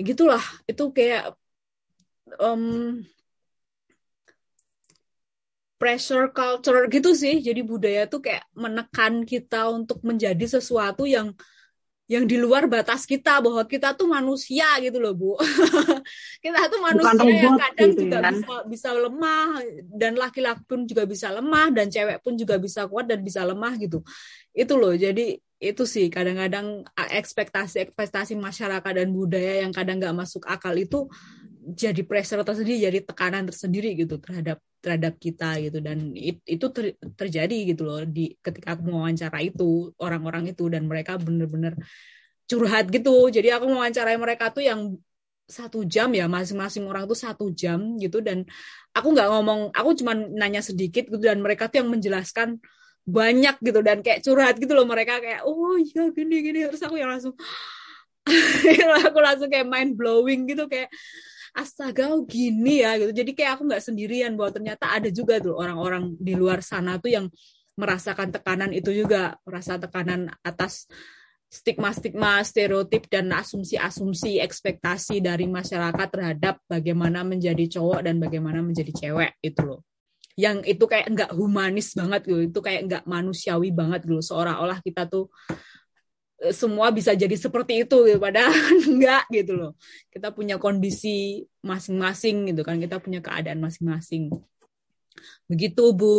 gitulah 0.00 0.40
itu 0.64 0.88
kayak 0.96 1.36
em, 2.40 3.04
pressure 5.78 6.34
culture 6.34 6.90
gitu 6.90 7.14
sih. 7.14 7.38
Jadi 7.38 7.62
budaya 7.62 8.04
tuh 8.10 8.20
kayak 8.20 8.44
menekan 8.52 9.22
kita 9.22 9.70
untuk 9.70 10.02
menjadi 10.02 10.58
sesuatu 10.58 11.06
yang 11.06 11.32
yang 12.08 12.24
di 12.24 12.40
luar 12.40 12.64
batas 12.64 13.04
kita 13.04 13.36
bahwa 13.44 13.60
kita 13.68 13.92
tuh 13.92 14.08
manusia 14.08 14.64
gitu 14.80 14.96
loh, 14.96 15.12
Bu. 15.12 15.36
kita 16.44 16.72
tuh 16.72 16.80
manusia 16.80 17.20
yang 17.20 17.60
kadang 17.60 17.92
gitu 17.92 18.08
juga 18.08 18.18
ya. 18.24 18.30
bisa 18.32 18.56
bisa 18.64 18.90
lemah 18.96 19.48
dan 19.92 20.12
laki-laki 20.16 20.64
pun 20.64 20.88
juga 20.88 21.04
bisa 21.04 21.28
lemah 21.28 21.68
dan 21.68 21.92
cewek 21.92 22.24
pun 22.24 22.32
juga 22.32 22.56
bisa 22.56 22.88
kuat 22.88 23.12
dan 23.12 23.20
bisa 23.20 23.44
lemah 23.44 23.76
gitu. 23.76 24.00
Itu 24.56 24.80
loh. 24.80 24.96
Jadi 24.96 25.36
itu 25.60 25.84
sih 25.84 26.08
kadang-kadang 26.08 26.86
ekspektasi-ekspektasi 26.96 28.40
masyarakat 28.40 28.92
dan 29.04 29.12
budaya 29.12 29.68
yang 29.68 29.72
kadang 29.76 30.00
nggak 30.00 30.16
masuk 30.16 30.48
akal 30.48 30.72
itu 30.72 31.12
jadi 31.68 32.00
pressure 32.08 32.40
tersendiri, 32.40 32.88
jadi 32.88 32.98
tekanan 33.04 33.44
tersendiri 33.44 33.92
gitu 33.92 34.16
terhadap 34.16 34.64
terhadap 34.82 35.14
kita 35.18 35.58
gitu. 35.64 35.78
Dan 35.82 36.12
it- 36.16 36.44
itu 36.46 36.66
ter- 36.74 36.96
terjadi 37.18 37.56
gitu 37.74 37.82
loh 37.88 38.00
di 38.06 38.34
ketika 38.44 38.74
aku 38.78 38.82
mewawancara 38.90 39.38
itu 39.42 39.92
orang-orang 40.00 40.52
itu. 40.54 40.64
Dan 40.72 40.86
mereka 40.90 41.16
bener-bener 41.18 41.74
curhat 42.48 42.88
gitu. 42.88 43.28
Jadi 43.28 43.48
aku 43.52 43.66
mewawancarai 43.68 44.16
mereka 44.16 44.48
tuh 44.54 44.64
yang 44.64 44.80
satu 45.48 45.80
jam 45.88 46.12
ya 46.12 46.28
masing-masing 46.28 46.84
orang 46.90 47.04
tuh 47.08 47.16
satu 47.18 47.48
jam 47.52 47.96
gitu. 48.00 48.20
Dan 48.24 48.44
aku 48.96 49.08
nggak 49.14 49.28
ngomong, 49.32 49.60
aku 49.72 49.90
cuma 50.00 50.12
nanya 50.16 50.60
sedikit 50.64 51.08
gitu. 51.08 51.20
Dan 51.22 51.40
mereka 51.44 51.68
tuh 51.70 51.84
yang 51.84 51.90
menjelaskan 51.92 52.58
banyak 53.08 53.56
gitu. 53.64 53.80
Dan 53.84 54.00
kayak 54.04 54.20
curhat 54.24 54.56
gitu 54.60 54.72
loh 54.76 54.84
mereka. 54.88 55.20
Kayak 55.20 55.44
oh 55.48 55.76
iya 55.76 56.08
gini 56.12 56.36
gini. 56.44 56.58
Terus 56.68 56.82
aku 56.84 56.96
yang 57.00 57.10
langsung 57.12 57.34
aku 59.08 59.18
langsung 59.20 59.48
kayak 59.48 59.66
mind 59.68 59.96
blowing 59.96 60.48
gitu. 60.48 60.68
Kayak 60.68 60.88
astaga 61.58 62.14
oh 62.14 62.22
gini 62.22 62.86
ya 62.86 62.94
gitu. 62.96 63.10
Jadi 63.10 63.34
kayak 63.34 63.58
aku 63.58 63.62
nggak 63.66 63.82
sendirian 63.82 64.32
bahwa 64.38 64.54
ternyata 64.54 64.94
ada 64.94 65.10
juga 65.10 65.42
tuh 65.42 65.58
orang-orang 65.58 66.14
di 66.16 66.38
luar 66.38 66.62
sana 66.62 67.02
tuh 67.02 67.10
yang 67.10 67.26
merasakan 67.78 68.30
tekanan 68.30 68.70
itu 68.74 68.90
juga 68.90 69.38
merasa 69.42 69.78
tekanan 69.78 70.30
atas 70.42 70.86
stigma-stigma 71.48 72.44
stereotip 72.44 73.08
dan 73.08 73.32
asumsi-asumsi 73.32 74.38
ekspektasi 74.44 75.24
dari 75.24 75.48
masyarakat 75.48 76.08
terhadap 76.12 76.60
bagaimana 76.68 77.24
menjadi 77.24 77.80
cowok 77.80 78.04
dan 78.04 78.20
bagaimana 78.20 78.60
menjadi 78.60 78.92
cewek 78.92 79.40
itu 79.40 79.62
loh. 79.64 79.80
Yang 80.38 80.78
itu 80.78 80.84
kayak 80.86 81.06
nggak 81.10 81.30
humanis 81.34 81.96
banget 81.96 82.22
gitu. 82.28 82.40
Itu 82.52 82.60
kayak 82.60 82.80
nggak 82.86 83.04
manusiawi 83.08 83.74
banget 83.74 84.06
gitu 84.06 84.20
seolah-olah 84.22 84.78
kita 84.84 85.08
tuh 85.08 85.32
semua 86.54 86.94
bisa 86.94 87.10
jadi 87.18 87.34
seperti 87.34 87.82
itu 87.82 87.96
gitu. 88.06 88.18
padahal 88.22 88.54
enggak 88.90 89.26
gitu 89.34 89.52
loh 89.58 89.72
kita 90.14 90.30
punya 90.30 90.54
kondisi 90.56 91.42
masing-masing 91.66 92.54
gitu 92.54 92.62
kan 92.62 92.78
kita 92.78 93.02
punya 93.02 93.18
keadaan 93.18 93.58
masing-masing 93.58 94.30
begitu 95.50 95.90
bu 95.90 96.14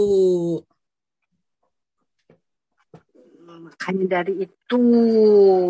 makanya 3.60 4.24
dari 4.24 4.48
itu 4.48 4.82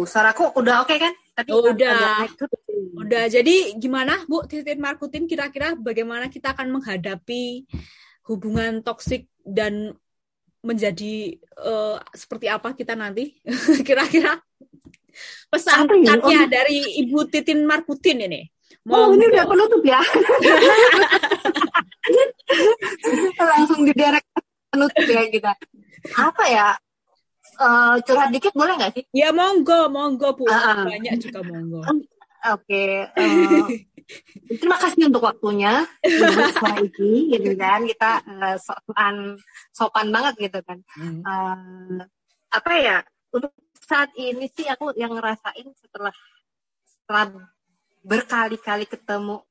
suaraku 0.06 0.54
udah 0.62 0.86
oke 0.86 0.94
kan? 0.94 1.14
Tadi 1.34 1.50
Oh, 1.50 1.64
agak 1.66 1.74
udah. 1.74 2.00
udah 3.00 3.24
jadi 3.32 3.80
gimana 3.80 4.28
bu 4.28 4.44
titin 4.46 4.78
markutin 4.78 5.26
kira-kira 5.26 5.74
bagaimana 5.74 6.28
kita 6.30 6.54
akan 6.54 6.80
menghadapi 6.80 7.66
hubungan 8.28 8.86
toksik 8.86 9.26
dan 9.42 9.96
menjadi 10.60 11.38
eh, 11.40 11.98
seperti 12.12 12.48
apa 12.52 12.76
kita 12.76 12.94
nanti 12.94 13.36
kira-kira 13.88 14.40
pesan 15.50 15.88
ini? 15.90 16.08
pesannya 16.08 16.40
Oh. 16.44 16.48
dari 16.48 16.78
Ibu 17.06 17.28
Titin 17.28 17.64
Markutin 17.66 18.20
ini 18.24 18.44
Oh, 18.90 19.12
ini 19.14 19.22
Monggo. 19.22 19.34
udah 19.36 19.46
penutup 19.46 19.82
ya. 19.86 20.02
Langsung 23.38 23.82
diderek 23.86 24.26
penutup 24.72 25.06
ya 25.06 25.22
kita. 25.30 25.52
Apa 26.16 26.44
ya? 26.48 26.70
Eh, 27.60 27.96
curhat 28.08 28.32
dikit 28.32 28.56
boleh 28.56 28.74
nggak 28.80 28.92
sih? 28.96 29.04
ya 29.12 29.36
monggo 29.36 29.92
monggo 29.92 30.32
Bu 30.32 30.48
ah. 30.48 30.88
banyak 30.88 31.20
juga 31.20 31.44
monggo 31.44 31.84
Oke. 32.56 33.04
eh, 33.04 33.84
terima 34.50 34.78
kasih 34.82 35.08
untuk 35.10 35.24
waktunya 35.26 35.86
sore 36.58 36.90
ini, 36.90 37.34
gitu 37.38 37.54
kan. 37.56 37.86
Kita 37.86 38.12
eh, 38.26 38.58
sopan 38.58 39.16
sopan 39.72 40.08
banget 40.10 40.50
gitu 40.50 40.60
kan. 40.66 40.80
Hmm. 40.98 41.22
Eh, 41.24 42.04
apa 42.50 42.72
ya? 42.78 42.98
Untuk 43.30 43.54
saat 43.78 44.10
ini 44.18 44.50
sih 44.50 44.66
aku 44.70 44.94
yang 44.98 45.14
ngerasain 45.14 45.70
setelah 45.78 46.14
setelah 46.86 47.26
berkali-kali 48.06 48.86
ketemu 48.86 49.42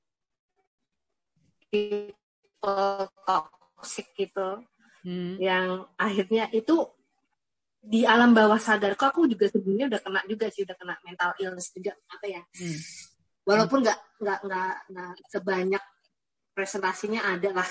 people 1.71 3.07
toxic 3.27 4.09
gitu 4.17 4.63
Hmm. 5.07 5.39
yang 5.39 5.87
akhirnya 5.95 6.51
itu 6.51 6.75
di 7.79 8.03
alam 8.03 8.35
bawah 8.35 8.59
sadarku 8.59 9.07
aku 9.07 9.31
juga 9.31 9.47
sebelumnya 9.47 9.87
udah 9.87 10.01
kena 10.03 10.21
juga 10.27 10.51
sih 10.51 10.67
udah 10.67 10.75
kena 10.75 10.99
mental 11.07 11.31
illness 11.39 11.71
juga 11.71 11.95
apa 12.11 12.27
ya 12.27 12.43
Hmm. 12.43 12.79
Walaupun 13.49 13.81
nggak 13.81 13.99
nggak 14.21 14.41
nggak 14.45 14.73
nggak 14.93 15.13
sebanyak 15.33 15.85
presentasinya 16.53 17.21
ada 17.25 17.51
lah. 17.65 17.71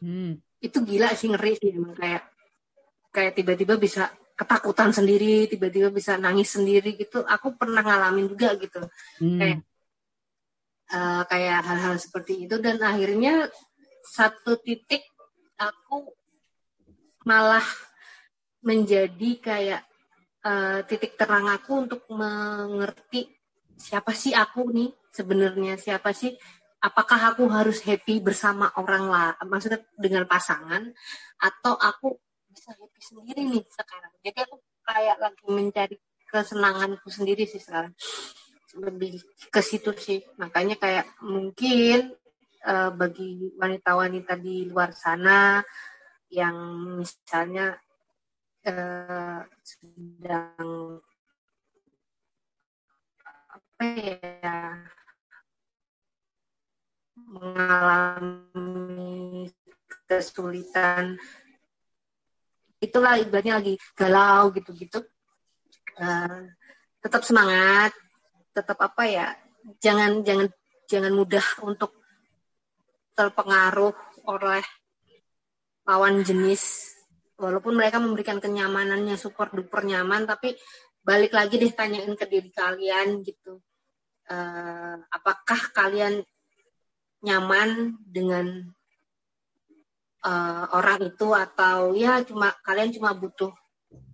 Hmm. 0.00 0.40
itu 0.60 0.76
gila 0.80 1.12
sih 1.12 1.28
ngeri 1.28 1.52
sih 1.56 1.72
emang 1.72 1.92
kayak 1.96 2.24
kayak 3.12 3.32
tiba-tiba 3.32 3.74
bisa 3.76 4.08
ketakutan 4.32 4.92
sendiri 4.92 5.44
tiba-tiba 5.44 5.88
bisa 5.88 6.16
nangis 6.16 6.52
sendiri 6.52 6.96
gitu. 6.96 7.20
Aku 7.24 7.56
pernah 7.56 7.80
ngalamin 7.80 8.28
juga 8.28 8.54
gitu. 8.56 8.80
Hmm. 9.18 9.40
Kayak- 9.40 9.64
Eh, 10.90 11.22
kayak 11.30 11.58
hal-hal 11.62 11.94
seperti 12.02 12.50
itu. 12.50 12.58
Dan 12.58 12.82
akhirnya 12.82 13.46
satu 14.02 14.58
titik 14.58 15.06
aku 15.54 16.10
malah 17.22 17.62
menjadi 18.60 19.30
kayak 19.38 19.82
eh, 20.42 20.80
titik 20.88 21.14
terang 21.14 21.46
aku 21.46 21.84
untuk 21.86 22.02
mengerti 22.10 23.28
siapa 23.76 24.10
sih 24.12 24.34
aku 24.34 24.66
nih 24.72 24.90
sebenarnya 25.10 25.74
siapa 25.76 26.14
sih? 26.14 26.34
Apakah 26.80 27.36
aku 27.36 27.44
harus 27.52 27.84
happy 27.84 28.24
bersama 28.24 28.72
orang 28.80 29.04
lah 29.12 29.28
maksudnya 29.44 29.84
dengan 30.00 30.24
pasangan? 30.24 30.88
Atau 31.36 31.76
aku 31.76 32.16
bisa 32.48 32.72
happy 32.72 33.00
sendiri 33.04 33.40
nih 33.44 33.64
sekarang? 33.68 34.12
Jadi 34.24 34.38
aku 34.48 34.56
kayak 34.88 35.16
lagi 35.20 35.44
mencari 35.44 35.96
kesenanganku 36.30 37.08
sendiri 37.12 37.44
sih 37.44 37.60
sekarang. 37.60 37.92
Lebih 38.80 39.20
ke 39.52 39.60
situ 39.60 39.92
sih. 39.98 40.24
Makanya 40.40 40.80
kayak 40.80 41.06
mungkin 41.20 42.16
eh, 42.64 42.90
bagi 42.96 43.52
wanita-wanita 43.60 44.40
di 44.40 44.64
luar 44.70 44.96
sana 44.96 45.60
yang 46.32 46.56
misalnya 46.96 47.76
eh, 48.64 49.42
sedang 49.66 50.96
apa 53.50 53.84
ya 53.96 54.64
mengalami 57.28 59.10
kesulitan. 60.08 61.18
Itulah 62.80 63.20
ibaratnya 63.20 63.60
lagi 63.60 63.76
galau 63.92 64.48
gitu-gitu. 64.56 65.04
Eh, 66.00 66.42
tetap 67.00 67.24
semangat 67.24 67.92
tetap 68.50 68.78
apa 68.82 69.02
ya 69.06 69.28
jangan 69.78 70.26
jangan 70.26 70.48
jangan 70.90 71.12
mudah 71.14 71.44
untuk 71.62 71.94
terpengaruh 73.14 73.94
oleh 74.26 74.64
lawan 75.86 76.24
jenis. 76.24 76.96
Walaupun 77.40 77.72
mereka 77.72 77.96
memberikan 77.96 78.36
kenyamanannya 78.36 79.16
super 79.16 79.48
duper 79.48 79.88
nyaman 79.88 80.28
tapi 80.28 80.52
balik 81.00 81.32
lagi 81.32 81.56
deh 81.56 81.72
tanyain 81.72 82.12
ke 82.12 82.28
diri 82.28 82.52
kalian 82.52 83.24
gitu. 83.24 83.60
Eh, 84.28 84.96
apakah 85.08 85.72
kalian 85.72 86.20
nyaman 87.20 88.00
dengan 88.04 88.46
eh, 90.24 90.64
orang 90.72 91.12
itu 91.12 91.28
atau 91.32 91.92
ya 91.96 92.20
cuma 92.24 92.52
kalian 92.64 92.90
cuma 92.92 93.12
butuh 93.16 93.52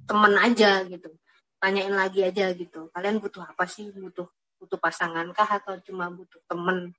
temen 0.07 0.35
aja 0.38 0.87
gitu. 0.87 1.11
Tanyain 1.57 1.95
lagi 1.95 2.21
aja 2.23 2.53
gitu 2.53 2.92
kalian 2.95 3.19
butuh 3.19 3.42
apa 3.42 3.64
sih? 3.66 3.90
Butuh 3.90 4.27
butuh 4.57 4.79
pasangan 4.81 5.27
kah 5.35 5.49
atau 5.61 5.79
cuma 5.83 6.11
butuh 6.11 6.40
temen 6.47 6.95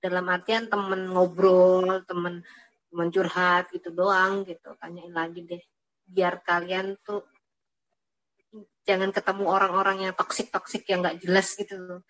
dalam 0.00 0.24
artian 0.32 0.66
temen 0.68 1.12
ngobrol 1.12 2.00
temen 2.08 2.40
temen 2.90 3.08
curhat 3.12 3.68
gitu 3.72 3.92
doang 3.92 4.44
gitu. 4.48 4.72
Tanyain 4.80 5.12
lagi 5.12 5.44
deh 5.44 5.62
biar 6.10 6.42
kalian 6.42 6.98
tuh 7.06 7.22
jangan 8.82 9.14
ketemu 9.14 9.44
orang-orang 9.46 10.10
yang 10.10 10.14
toksik 10.18 10.50
toksik 10.50 10.82
yang 10.90 11.04
nggak 11.04 11.22
jelas 11.22 11.54
gitu 11.54 12.02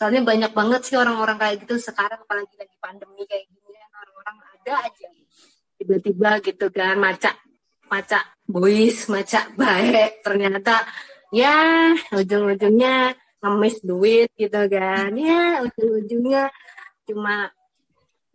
soalnya 0.00 0.24
banyak 0.24 0.52
banget 0.56 0.80
sih 0.88 0.96
orang-orang 0.96 1.36
kayak 1.36 1.56
gitu 1.68 1.76
sekarang 1.76 2.24
apalagi 2.24 2.56
lagi 2.56 2.72
pandemi 2.80 3.28
kayak 3.28 3.44
gini 3.52 3.76
kan 3.76 3.92
orang-orang 4.00 4.36
ada 4.56 4.72
aja. 4.88 5.08
Tiba-tiba 5.76 6.30
gitu 6.40 6.66
kan 6.72 6.96
maca 6.96 7.36
maca 7.92 8.20
boys 8.48 9.12
maca 9.12 9.44
baik 9.60 10.24
ternyata 10.24 10.88
ya 11.36 11.92
ujung-ujungnya 12.16 13.12
ngemis 13.44 13.76
duit 13.84 14.32
gitu 14.40 14.60
kan. 14.72 15.12
Ya 15.12 15.68
ujung-ujungnya 15.68 16.48
cuma 17.04 17.52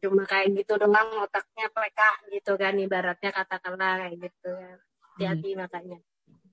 cuma 0.05 0.21
kayak 0.29 0.53
gitu 0.61 0.77
doang 0.77 1.09
otaknya 1.17 1.65
pleka 1.73 2.29
gitu 2.29 2.53
kan 2.61 2.77
ibaratnya 2.77 3.33
katakanlah 3.33 4.05
kayak 4.05 4.29
gitu 4.29 4.53
ya 4.53 4.77
hati-hati 5.17 5.49
makanya. 5.57 5.97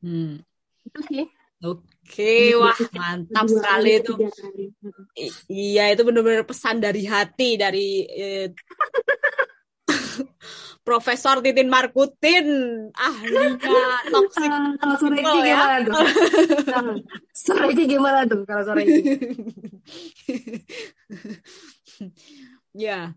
Hmm. 0.00 0.40
itu 0.82 0.98
sih 1.06 1.24
Oke, 1.62 2.58
wah 2.58 2.74
mantap 2.98 3.46
Dua 3.46 3.62
sekali 3.62 3.90
kali, 3.94 4.02
itu. 4.02 4.12
I- 5.14 5.34
Iya, 5.46 5.94
itu 5.94 6.02
benar-benar 6.02 6.42
pesan 6.42 6.82
dari 6.82 7.06
hati 7.06 7.54
dari 7.54 8.02
eh, 8.10 8.46
Profesor 10.86 11.38
Titin 11.38 11.70
Markutin, 11.70 12.46
ahlinya 12.98 14.02
toxic 14.10 14.50
Ah, 14.50 14.74
kalau 14.74 14.96
sore 14.98 15.22
ini 15.22 15.38
ya. 15.46 15.54
gimana 15.54 15.76
tuh? 15.86 15.94
Sore 17.30 17.66
ini 17.70 17.82
gimana 17.86 18.18
tuh 18.26 18.42
kalau 18.42 18.62
sore 18.66 18.82
ini? 18.82 19.00
ya. 22.86 23.14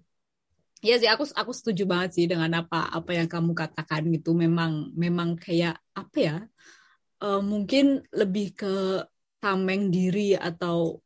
Ya 0.86 0.96
sih 1.02 1.10
aku 1.10 1.26
aku 1.34 1.50
setuju 1.50 1.90
banget 1.90 2.10
sih 2.14 2.26
dengan 2.30 2.62
apa 2.62 2.86
apa 2.94 3.10
yang 3.18 3.26
kamu 3.26 3.58
katakan 3.58 4.06
gitu. 4.14 4.38
Memang 4.38 4.94
memang 4.94 5.34
kayak 5.34 5.82
apa 5.98 6.18
ya? 6.22 6.36
Eh, 7.22 7.42
mungkin 7.44 8.04
lebih 8.12 8.56
ke 8.58 8.76
tameng 9.40 9.94
diri 9.94 10.34
atau 10.34 11.00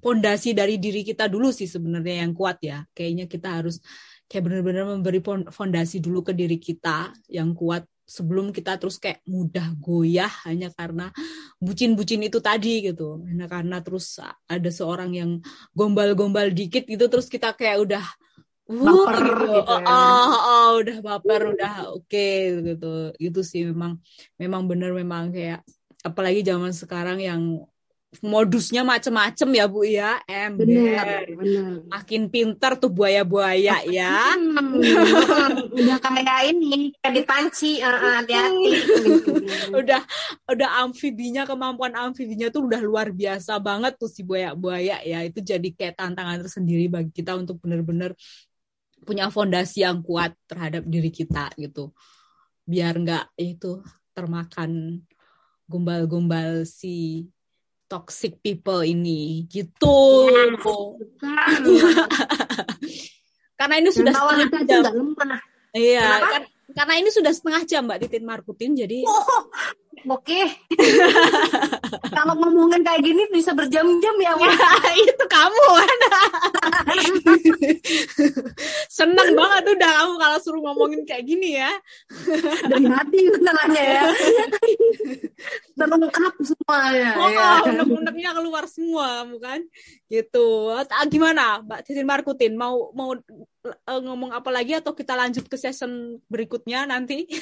pondasi 0.00 0.56
dari 0.56 0.80
diri 0.80 1.04
kita 1.04 1.28
dulu 1.28 1.52
sih 1.52 1.68
sebenarnya 1.68 2.24
yang 2.24 2.32
kuat 2.32 2.58
ya. 2.64 2.82
Kayaknya 2.96 3.28
kita 3.28 3.48
harus 3.60 3.78
kayak 4.24 4.42
benar-benar 4.48 4.84
memberi 4.88 5.20
fondasi 5.52 6.00
dulu 6.00 6.24
ke 6.24 6.32
diri 6.32 6.56
kita 6.56 7.12
yang 7.28 7.52
kuat 7.52 7.84
sebelum 8.10 8.50
kita 8.50 8.74
terus 8.80 8.98
kayak 8.98 9.22
mudah 9.28 9.70
goyah 9.78 10.32
hanya 10.48 10.74
karena 10.74 11.14
bucin-bucin 11.60 12.24
itu 12.26 12.40
tadi 12.40 12.88
gitu. 12.90 13.20
Hanya 13.28 13.46
karena 13.46 13.84
terus 13.84 14.18
ada 14.48 14.70
seorang 14.72 15.12
yang 15.14 15.30
gombal-gombal 15.76 16.50
dikit 16.50 16.88
gitu 16.88 17.06
terus 17.06 17.28
kita 17.28 17.52
kayak 17.52 17.84
udah 17.84 18.04
Baper 18.70 19.26
gitu. 19.26 19.54
gitu 19.58 19.72
Oh, 19.74 19.80
ya. 19.82 19.86
oh, 19.90 20.30
oh, 20.30 20.68
udah 20.78 20.98
baper, 21.02 21.40
udah 21.58 21.74
oke 21.98 22.30
gitu. 22.62 22.92
Itu 23.18 23.40
sih 23.42 23.66
memang 23.66 23.98
memang 24.38 24.62
bener 24.70 24.94
memang 24.94 25.34
kayak 25.34 25.66
apalagi 26.06 26.40
zaman 26.46 26.70
sekarang 26.70 27.18
yang 27.18 27.42
modusnya 28.18 28.82
macem-macem 28.82 29.46
ya 29.54 29.70
Bu 29.70 29.86
ya. 29.86 30.18
Ember. 30.26 30.66
Benar, 30.66 31.30
benar. 31.30 31.70
Makin 31.86 32.22
pintar 32.26 32.74
tuh 32.74 32.90
buaya-buaya 32.90 33.86
ya. 33.86 34.34
Hmm, 34.34 35.70
udah 35.70 35.98
kayak 36.02 36.50
ini, 36.50 36.90
kayak 36.98 37.14
dipanci, 37.22 37.78
eh, 37.78 37.86
hati-hati. 37.86 38.70
udah 39.80 40.02
udah 40.50 40.68
amfibinya 40.82 41.46
kemampuan 41.46 41.94
amfibinya 41.94 42.50
tuh 42.50 42.66
udah 42.66 42.82
luar 42.82 43.14
biasa 43.14 43.62
banget 43.62 43.94
tuh 43.94 44.10
si 44.10 44.26
buaya-buaya 44.26 45.06
ya. 45.06 45.22
Itu 45.22 45.38
jadi 45.38 45.70
kayak 45.70 45.94
tantangan 45.94 46.42
tersendiri 46.42 46.90
bagi 46.90 47.14
kita 47.14 47.38
untuk 47.38 47.62
bener-bener 47.62 48.18
punya 49.04 49.32
fondasi 49.32 49.82
yang 49.84 50.04
kuat 50.04 50.36
terhadap 50.46 50.84
diri 50.86 51.10
kita 51.12 51.50
gitu. 51.56 51.92
Biar 52.64 52.94
nggak 52.96 53.34
itu 53.40 53.80
termakan 54.14 55.02
gombal-gombal 55.70 56.66
si 56.66 57.26
toxic 57.90 58.38
people 58.42 58.82
ini 58.86 59.46
gitu. 59.50 60.26
Karena 63.58 63.74
ini 63.76 63.90
sudah 63.92 64.12
setengah 64.14 64.62
jam. 64.64 65.14
Iya, 65.70 66.08
kan 66.18 66.42
karena 66.70 66.94
ini 67.02 67.10
sudah 67.10 67.32
setengah 67.34 67.62
jam 67.66 67.82
Mbak 67.86 67.98
Titin 68.06 68.24
Markutin, 68.26 68.72
jadi 68.78 69.02
Oh, 69.06 69.46
oke. 70.18 70.40
Kalau 72.20 72.36
ngomongin 72.36 72.84
kayak 72.84 73.00
gini 73.00 73.24
bisa 73.32 73.56
berjam-jam 73.56 74.12
ya, 74.20 74.36
ya, 74.36 74.52
itu 75.08 75.24
kamu 75.24 75.66
kan. 75.72 75.98
Seneng 79.00 79.32
banget 79.32 79.64
udah 79.72 79.90
kamu 80.04 80.14
kalau 80.20 80.36
suruh 80.44 80.60
ngomongin 80.60 81.08
kayak 81.08 81.24
gini 81.24 81.56
ya. 81.56 81.72
Dari 82.68 82.84
hati 82.92 83.24
tenangnya 83.24 83.84
ya. 83.88 84.04
Terungkap 85.80 86.34
semuanya. 86.44 87.10
Oh, 87.16 87.28
ya. 87.32 87.64
unek-uneknya 87.72 88.36
keluar 88.36 88.68
semua 88.68 89.24
kamu 89.24 89.36
kan. 89.40 89.60
Gitu. 90.12 90.48
Ah, 90.76 91.08
gimana 91.08 91.64
Mbak 91.64 91.88
Titin 91.88 92.04
Markutin? 92.04 92.52
Mau 92.52 92.92
mau 92.92 93.16
eh, 93.66 94.00
ngomong 94.00 94.32
apa 94.32 94.48
lagi 94.48 94.72
atau 94.76 94.96
kita 94.96 95.12
lanjut 95.12 95.44
ke 95.46 95.56
season 95.60 96.20
berikutnya 96.30 96.88
nanti? 96.88 97.28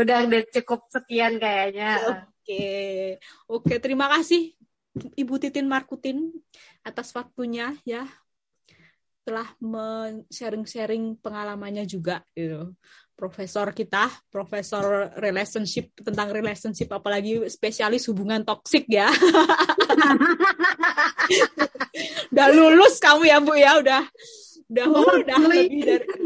Udah 0.00 0.22
udah 0.22 0.42
cukup 0.54 0.86
sekian 0.86 1.42
kayaknya. 1.42 1.98
Oke. 2.06 3.18
Oke, 3.50 3.82
terima 3.82 4.06
kasih 4.06 4.54
Ibu 5.18 5.34
Titin 5.42 5.66
Markutin 5.66 6.30
atas 6.86 7.10
waktunya 7.10 7.74
ya. 7.82 8.06
Telah 9.26 9.50
men-sharing-sharing 9.60 11.20
pengalamannya 11.20 11.84
juga 11.84 12.24
gitu. 12.32 12.72
Profesor 13.20 13.68
kita, 13.76 14.08
profesor 14.32 15.12
relationship 15.20 15.92
tentang 16.00 16.32
relationship 16.32 16.88
apalagi 16.88 17.44
spesialis 17.52 18.08
hubungan 18.08 18.40
toksik 18.40 18.88
ya. 18.88 19.12
udah 22.32 22.48
lulus 22.48 22.96
kamu 22.96 23.28
ya 23.28 23.36
Bu 23.44 23.52
ya, 23.60 23.76
udah 23.76 24.08
udah 24.72 24.86
oh, 24.88 25.20
udah 25.20 25.36
lebih 25.52 25.84
dari 25.84 26.06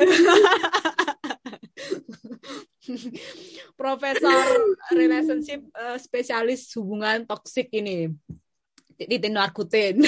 Profesor 3.75 4.47
relationship 4.95 5.67
eh, 5.75 5.99
spesialis 5.99 6.79
hubungan 6.79 7.27
toksik 7.27 7.75
ini. 7.75 8.07
Titin 8.95 9.35
Markutin. 9.35 9.99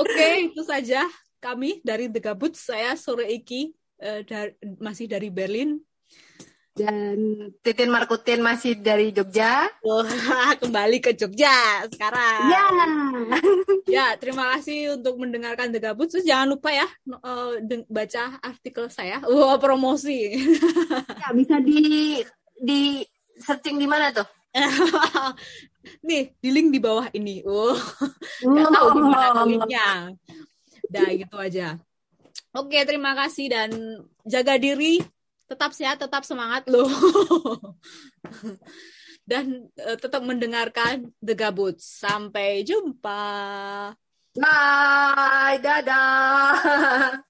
Oke, 0.00 0.26
itu 0.48 0.64
saja 0.64 1.04
kami 1.36 1.84
dari 1.84 2.08
The 2.08 2.24
Gabut. 2.24 2.56
Saya 2.56 2.96
sore 2.96 3.28
iki 3.28 3.76
eh, 3.98 4.20
dar- 4.22 4.56
masih 4.78 5.06
dari 5.06 5.28
Berlin. 5.28 5.80
Dan 6.76 7.16
Titin 7.64 7.88
Markutin 7.88 8.44
masih 8.44 8.76
dari 8.76 9.08
Jogja. 9.08 9.64
Wah, 9.80 10.04
kembali 10.60 11.00
ke 11.00 11.16
Jogja 11.16 11.84
sekarang. 11.88 12.40
Ya. 12.52 12.64
Ya, 13.86 14.18
terima 14.18 14.50
kasih 14.58 14.98
untuk 14.98 15.14
mendengarkan 15.16 15.70
The 15.70 15.78
Gabut. 15.78 16.10
Terus 16.10 16.26
jangan 16.26 16.52
lupa 16.52 16.74
ya 16.74 16.84
eh, 17.06 17.80
baca 17.86 18.36
artikel 18.42 18.90
saya. 18.90 19.22
Wah, 19.30 19.56
promosi. 19.56 20.36
ya 21.16 21.30
bisa 21.32 21.62
di 21.62 22.20
di 22.58 23.00
searching 23.38 23.78
di 23.78 23.86
mana 23.86 24.10
tuh? 24.10 24.26
Nih, 26.02 26.34
di 26.42 26.50
link 26.50 26.74
di 26.74 26.80
bawah 26.82 27.06
ini. 27.14 27.46
Oh, 27.46 27.78
nggak 28.42 28.68
tahu 28.74 28.88
di 28.90 29.00
mana 29.06 29.28
Oh. 29.38 29.46
linknya. 29.46 29.86
Udah 30.90 31.08
gitu 31.14 31.36
aja. 31.38 31.78
Oke, 32.56 32.80
terima 32.88 33.12
kasih 33.12 33.52
dan 33.52 33.70
jaga 34.24 34.56
diri, 34.56 35.04
tetap 35.46 35.70
sehat, 35.72 36.02
tetap 36.02 36.26
semangat 36.26 36.66
loh. 36.66 36.90
dan 39.30 39.70
eh, 39.74 39.98
tetap 39.98 40.22
mendengarkan 40.22 41.10
The 41.22 41.34
Gabut. 41.34 41.78
Sampai 41.78 42.66
jumpa. 42.66 43.22
Bye, 44.36 45.58
dadah. 45.62 47.22